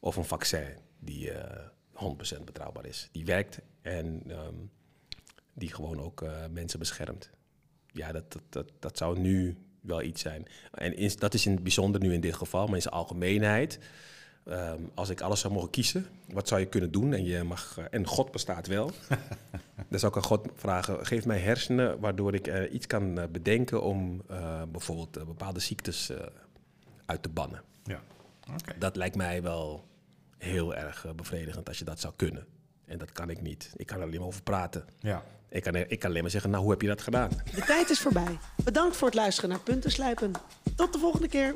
Of 0.00 0.16
een 0.16 0.24
vaccin, 0.24 0.78
die 0.98 1.30
eh 1.30 1.68
100% 1.94 2.44
betrouwbaar 2.44 2.86
is. 2.86 3.08
Die 3.12 3.24
werkt 3.24 3.60
en 3.82 4.22
ehm, 4.28 4.54
die 5.52 5.72
gewoon 5.72 6.00
ook 6.00 6.22
eh, 6.22 6.46
mensen 6.50 6.78
beschermt. 6.78 7.30
Ja, 7.92 8.12
dat, 8.12 8.32
dat, 8.32 8.42
dat, 8.48 8.70
dat 8.78 8.98
zou 8.98 9.18
nu 9.18 9.56
wel 9.80 10.02
iets 10.02 10.22
zijn. 10.22 10.46
En 10.72 11.10
dat 11.18 11.34
is 11.34 11.46
in 11.46 11.52
het 11.52 11.62
bijzonder 11.62 12.00
nu 12.00 12.12
in 12.12 12.20
dit 12.20 12.34
geval, 12.34 12.66
maar 12.66 12.74
in 12.74 12.82
zijn 12.82 12.94
algemeenheid. 12.94 13.78
Ehm, 14.46 14.80
als 14.94 15.08
ik 15.08 15.20
alles 15.20 15.40
zou 15.40 15.52
mogen 15.52 15.70
kiezen, 15.70 16.06
wat 16.32 16.48
zou 16.48 16.60
je 16.60 16.66
kunnen 16.66 16.92
doen? 16.92 17.12
En, 17.12 17.24
je 17.24 17.42
mag, 17.42 17.78
eh, 17.78 17.84
en 17.90 18.06
God 18.06 18.32
bestaat 18.32 18.66
wel. 18.66 18.90
Dan 19.88 19.98
zou 19.98 20.12
ik 20.12 20.18
aan 20.18 20.24
God 20.28 20.48
vragen, 20.54 21.06
geef 21.06 21.26
mij 21.26 21.38
hersenen 21.38 22.00
waardoor 22.00 22.34
ik 22.34 22.46
eh, 22.46 22.72
iets 22.72 22.86
kan 22.86 23.18
eh, 23.18 23.28
bedenken 23.28 23.82
om 23.82 24.22
eh, 24.28 24.62
bijvoorbeeld 24.72 25.12
bepaalde 25.12 25.60
ziektes 25.60 26.10
eh, 26.10 26.16
uit 27.06 27.22
te 27.22 27.28
bannen. 27.28 27.62
Ja. 27.84 28.00
Oké. 28.52 28.78
Dat 28.78 28.96
lijkt 28.96 29.16
mij 29.16 29.42
wel 29.42 29.84
heel 30.38 30.74
erg 30.74 31.06
bevredigend 31.16 31.68
als 31.68 31.78
je 31.78 31.84
dat 31.84 32.00
zou 32.00 32.12
kunnen. 32.16 32.46
En 32.84 32.98
dat 32.98 33.12
kan 33.12 33.30
ik 33.30 33.40
niet. 33.40 33.72
Ik 33.76 33.86
kan 33.86 33.96
er 33.96 34.02
alleen 34.02 34.18
maar 34.18 34.28
over 34.28 34.42
praten. 34.42 34.84
Ja. 35.00 35.24
Ik 35.48 35.62
kan, 35.62 35.74
ik 35.74 35.98
kan 35.98 36.10
alleen 36.10 36.22
maar 36.22 36.30
zeggen, 36.30 36.50
nou, 36.50 36.62
hoe 36.62 36.72
heb 36.72 36.82
je 36.82 36.88
dat 36.88 37.02
gedaan? 37.02 37.30
De 37.54 37.60
tijd 37.60 37.90
is 37.90 38.00
voorbij. 38.00 38.38
Bedankt 38.64 38.96
voor 38.96 39.06
het 39.08 39.16
luisteren 39.16 39.50
naar 39.50 39.60
Punten 39.60 39.90
Slijpen. 39.90 40.32
Tot 40.76 40.92
de 40.92 40.98
volgende 40.98 41.28
keer. 41.28 41.54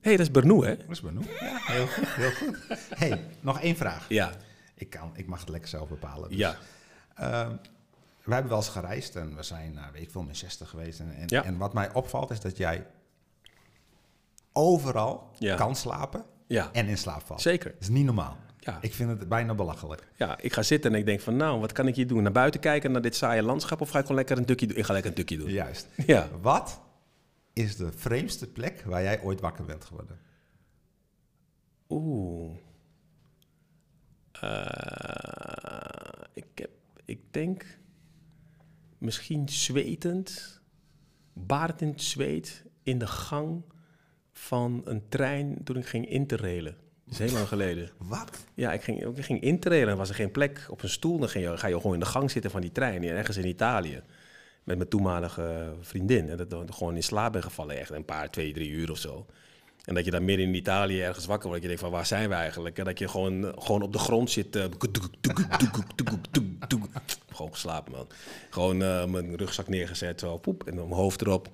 Hé, 0.00 0.08
hey, 0.08 0.16
dat 0.16 0.26
is 0.26 0.30
Bernoe, 0.32 0.64
hè? 0.66 0.76
Dat 0.76 0.90
is 0.90 1.00
benoemd. 1.00 1.26
Ja, 1.40 1.56
heel 1.62 1.86
goed. 1.86 2.08
Heel 2.08 2.30
goed. 2.30 2.56
hey, 2.94 3.24
nog 3.40 3.60
één 3.60 3.76
vraag. 3.76 4.08
Ja, 4.08 4.30
Ik, 4.74 4.90
kan, 4.90 5.10
ik 5.14 5.26
mag 5.26 5.40
het 5.40 5.48
lekker 5.48 5.68
zelf 5.68 5.88
bepalen. 5.88 6.28
Dus. 6.28 6.38
ja. 6.38 6.56
Ehm, 7.14 7.52
we 8.24 8.32
hebben 8.32 8.50
wel 8.50 8.60
eens 8.60 8.68
gereisd 8.68 9.16
en 9.16 9.36
we 9.36 9.42
zijn, 9.42 9.72
nou, 9.72 9.92
weet 9.92 10.02
ik 10.02 10.10
veel, 10.10 10.22
Manchester 10.22 10.66
geweest. 10.66 11.00
En, 11.00 11.14
en, 11.14 11.24
Ja. 11.26 11.44
en 11.44 11.56
wat 11.56 11.72
mij 11.74 11.92
opvalt 11.92 12.30
is 12.30 12.40
dat 12.40 12.56
jij 12.56 12.86
overal 14.52 15.30
Ja. 15.38 15.56
kan 15.56 15.76
slapen 15.76 16.24
Ja, 16.46 16.68
en 16.72 16.86
in 16.86 16.98
slaap 16.98 17.22
valt. 17.26 17.40
zeker. 17.40 17.70
Dat 17.72 17.80
is 17.80 17.88
niet 17.88 18.04
normaal. 18.04 18.36
Ja. 18.58 18.78
Ik 18.80 18.94
vind 18.94 19.10
het 19.18 19.28
bijna 19.28 19.54
belachelijk. 19.54 20.06
Ja, 20.16 20.38
ik 20.40 20.52
ga 20.52 20.62
zitten 20.62 20.92
en 20.92 20.98
ik 20.98 21.06
denk 21.06 21.20
van, 21.20 21.36
nou, 21.36 21.60
wat 21.60 21.72
kan 21.72 21.86
ik 21.88 21.94
hier 21.96 22.06
doen? 22.06 22.22
Naar 22.22 22.32
buiten 22.32 22.60
kijken, 22.60 22.92
naar 22.92 23.02
dit 23.02 23.16
saaie 23.16 23.42
landschap, 23.42 23.80
of 23.80 23.90
ga 23.90 23.94
ik 23.98 24.00
gewoon 24.02 24.16
lekker 24.16 24.38
een 24.38 24.44
tukje 24.44 24.66
doen? 24.66 24.76
Ik 24.76 24.84
ga 24.84 24.92
lekker 24.92 25.10
een 25.10 25.16
tukje 25.16 25.36
doen. 25.38 25.50
Juist. 25.50 25.86
Ja. 26.06 26.28
Wat 26.40 26.80
is 27.60 27.76
de 27.76 27.92
vreemdste 27.92 28.46
plek 28.46 28.82
waar 28.82 29.02
jij 29.02 29.22
ooit 29.22 29.40
wakker 29.40 29.64
bent 29.64 29.84
geworden? 29.84 30.18
Oeh. 31.88 32.56
Eh, 34.32 36.22
ik, 36.32 36.46
heb, 36.54 36.70
ik 37.04 37.20
denk 37.30 37.78
misschien 38.98 39.48
zwetend, 39.48 40.60
baardend 41.32 42.02
zweet 42.02 42.64
in 42.82 42.98
de 42.98 43.06
gang 43.06 43.62
van 44.32 44.82
een 44.84 45.08
trein 45.08 45.64
toen 45.64 45.76
ik 45.76 45.86
ging 45.86 46.08
interrailen. 46.08 46.76
Dat 47.04 47.12
is 47.12 47.18
heel 47.18 47.36
lang 47.36 47.48
geleden. 47.48 47.90
Wat? 48.08 48.46
Ja, 48.54 48.72
ik 48.72 48.82
ging, 48.82 49.16
ik 49.16 49.24
ging 49.24 49.40
interrailen. 49.40 49.96
Was 49.96 50.08
er 50.08 50.14
geen 50.14 50.30
plek 50.30 50.66
op 50.68 50.82
een 50.82 50.88
stoel. 50.88 51.18
Dan 51.18 51.28
ging 51.28 51.44
je, 51.44 51.56
ga 51.56 51.66
je 51.66 51.74
gewoon 51.74 51.94
in 51.94 52.00
de 52.00 52.06
gang 52.06 52.30
zitten 52.30 52.50
van 52.50 52.60
die 52.60 52.72
trein. 52.72 53.04
Ergens 53.04 53.36
in 53.36 53.46
Italië. 53.46 54.02
Met 54.64 54.76
mijn 54.76 54.88
toenmalige 54.88 55.72
vriendin. 55.80 56.28
En 56.30 56.36
dat 56.36 56.52
ik 56.52 56.74
gewoon 56.74 56.96
in 56.96 57.02
slaap 57.02 57.32
ben 57.32 57.42
gevallen. 57.42 57.78
Echt 57.78 57.90
een 57.90 58.04
paar, 58.04 58.30
twee, 58.30 58.52
drie 58.52 58.70
uur 58.70 58.90
of 58.90 58.98
zo. 58.98 59.26
En 59.84 59.94
dat 59.94 60.04
je 60.04 60.10
dan 60.10 60.24
midden 60.24 60.46
in 60.46 60.54
Italië 60.54 61.02
ergens 61.02 61.26
wakker 61.26 61.48
wordt. 61.48 61.62
Dat 61.62 61.70
je 61.70 61.76
denkt 61.76 61.82
van 61.82 61.90
waar 61.90 62.06
zijn 62.06 62.28
we 62.28 62.34
eigenlijk? 62.34 62.78
En 62.78 62.84
dat 62.84 62.98
je 62.98 63.08
gewoon, 63.08 63.54
gewoon 63.58 63.82
op 63.82 63.92
de 63.92 63.98
grond 63.98 64.30
zit. 64.30 64.56
eh, 64.56 64.64
Gewoon 67.32 67.52
geslapen 67.52 67.92
man. 67.92 68.06
Gewoon 68.50 68.82
eh, 68.82 69.04
mijn 69.04 69.36
rugzak 69.36 69.68
neergezet. 69.68 70.20
Zo, 70.20 70.38
poep, 70.38 70.66
en 70.66 70.76
dan 70.76 70.88
mijn 70.88 71.00
hoofd 71.00 71.20
erop. 71.20 71.48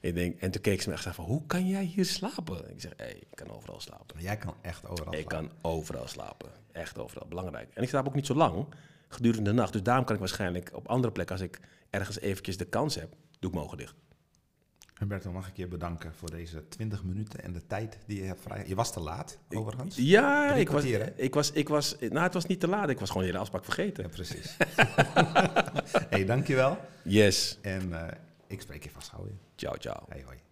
Ik 0.00 0.14
denk, 0.14 0.40
en 0.40 0.50
toen 0.50 0.62
keek 0.62 0.82
ze 0.82 0.88
me 0.88 0.94
echt 0.94 1.06
aan 1.06 1.14
van, 1.14 1.24
hoe 1.24 1.42
kan 1.46 1.68
jij 1.68 1.84
hier 1.84 2.04
slapen? 2.04 2.70
Ik 2.70 2.80
zeg, 2.80 2.92
ik 2.96 3.26
kan 3.34 3.50
overal 3.50 3.80
slapen. 3.80 4.20
Jij 4.22 4.36
kan 4.36 4.54
echt 4.62 4.88
overal 4.88 5.12
Ik 5.14 5.30
slapen. 5.30 5.48
kan 5.48 5.70
overal 5.72 6.08
slapen. 6.08 6.48
Echt 6.72 6.98
overal. 6.98 7.26
Belangrijk. 7.28 7.68
En 7.74 7.82
ik 7.82 7.88
slaap 7.88 8.06
ook 8.06 8.14
niet 8.14 8.26
zo 8.26 8.34
lang 8.34 8.66
gedurende 9.08 9.50
de 9.50 9.56
nacht. 9.56 9.72
Dus 9.72 9.82
daarom 9.82 10.04
kan 10.04 10.14
ik 10.14 10.20
waarschijnlijk 10.20 10.70
op 10.72 10.88
andere 10.88 11.12
plekken, 11.12 11.36
als 11.36 11.44
ik 11.44 11.60
ergens 11.90 12.20
eventjes 12.20 12.56
de 12.56 12.64
kans 12.64 12.94
heb, 12.94 13.14
doe 13.38 13.50
ik 13.50 13.52
mijn 13.52 13.64
ogen 13.64 13.78
dicht. 13.78 13.94
Humberto, 14.98 15.32
mag 15.32 15.48
ik 15.48 15.56
je 15.56 15.66
bedanken 15.66 16.14
voor 16.14 16.30
deze 16.30 16.68
20 16.68 17.04
minuten 17.04 17.42
en 17.42 17.52
de 17.52 17.66
tijd 17.66 17.98
die 18.06 18.20
je 18.20 18.26
hebt 18.26 18.40
vrij. 18.40 18.64
Je 18.66 18.74
was 18.74 18.92
te 18.92 19.00
laat, 19.00 19.38
overigens. 19.48 19.96
Ja, 19.96 20.54
ik 20.54 20.70
was, 20.70 20.84
ik, 21.16 21.34
was, 21.34 21.52
ik 21.52 21.68
was... 21.68 21.96
Nou, 21.98 22.18
het 22.18 22.34
was 22.34 22.46
niet 22.46 22.60
te 22.60 22.68
laat. 22.68 22.88
Ik 22.88 22.98
was 22.98 23.08
gewoon 23.08 23.22
de 23.22 23.28
hele 23.28 23.42
afspraak 23.42 23.64
vergeten. 23.64 24.04
Ja, 24.04 24.08
precies. 24.08 24.56
hey, 26.10 26.24
dankjewel. 26.24 26.78
Yes. 27.02 27.58
En 27.62 28.06
eh, 28.06 28.16
ik 28.46 28.60
spreek 28.60 28.84
je 28.84 28.90
vast 28.90 29.08
gauw 29.08 29.24
weer. 29.24 29.38
Ciao, 29.56 29.76
ciao. 29.76 30.04
Hey, 30.08 30.22
hoi. 30.24 30.45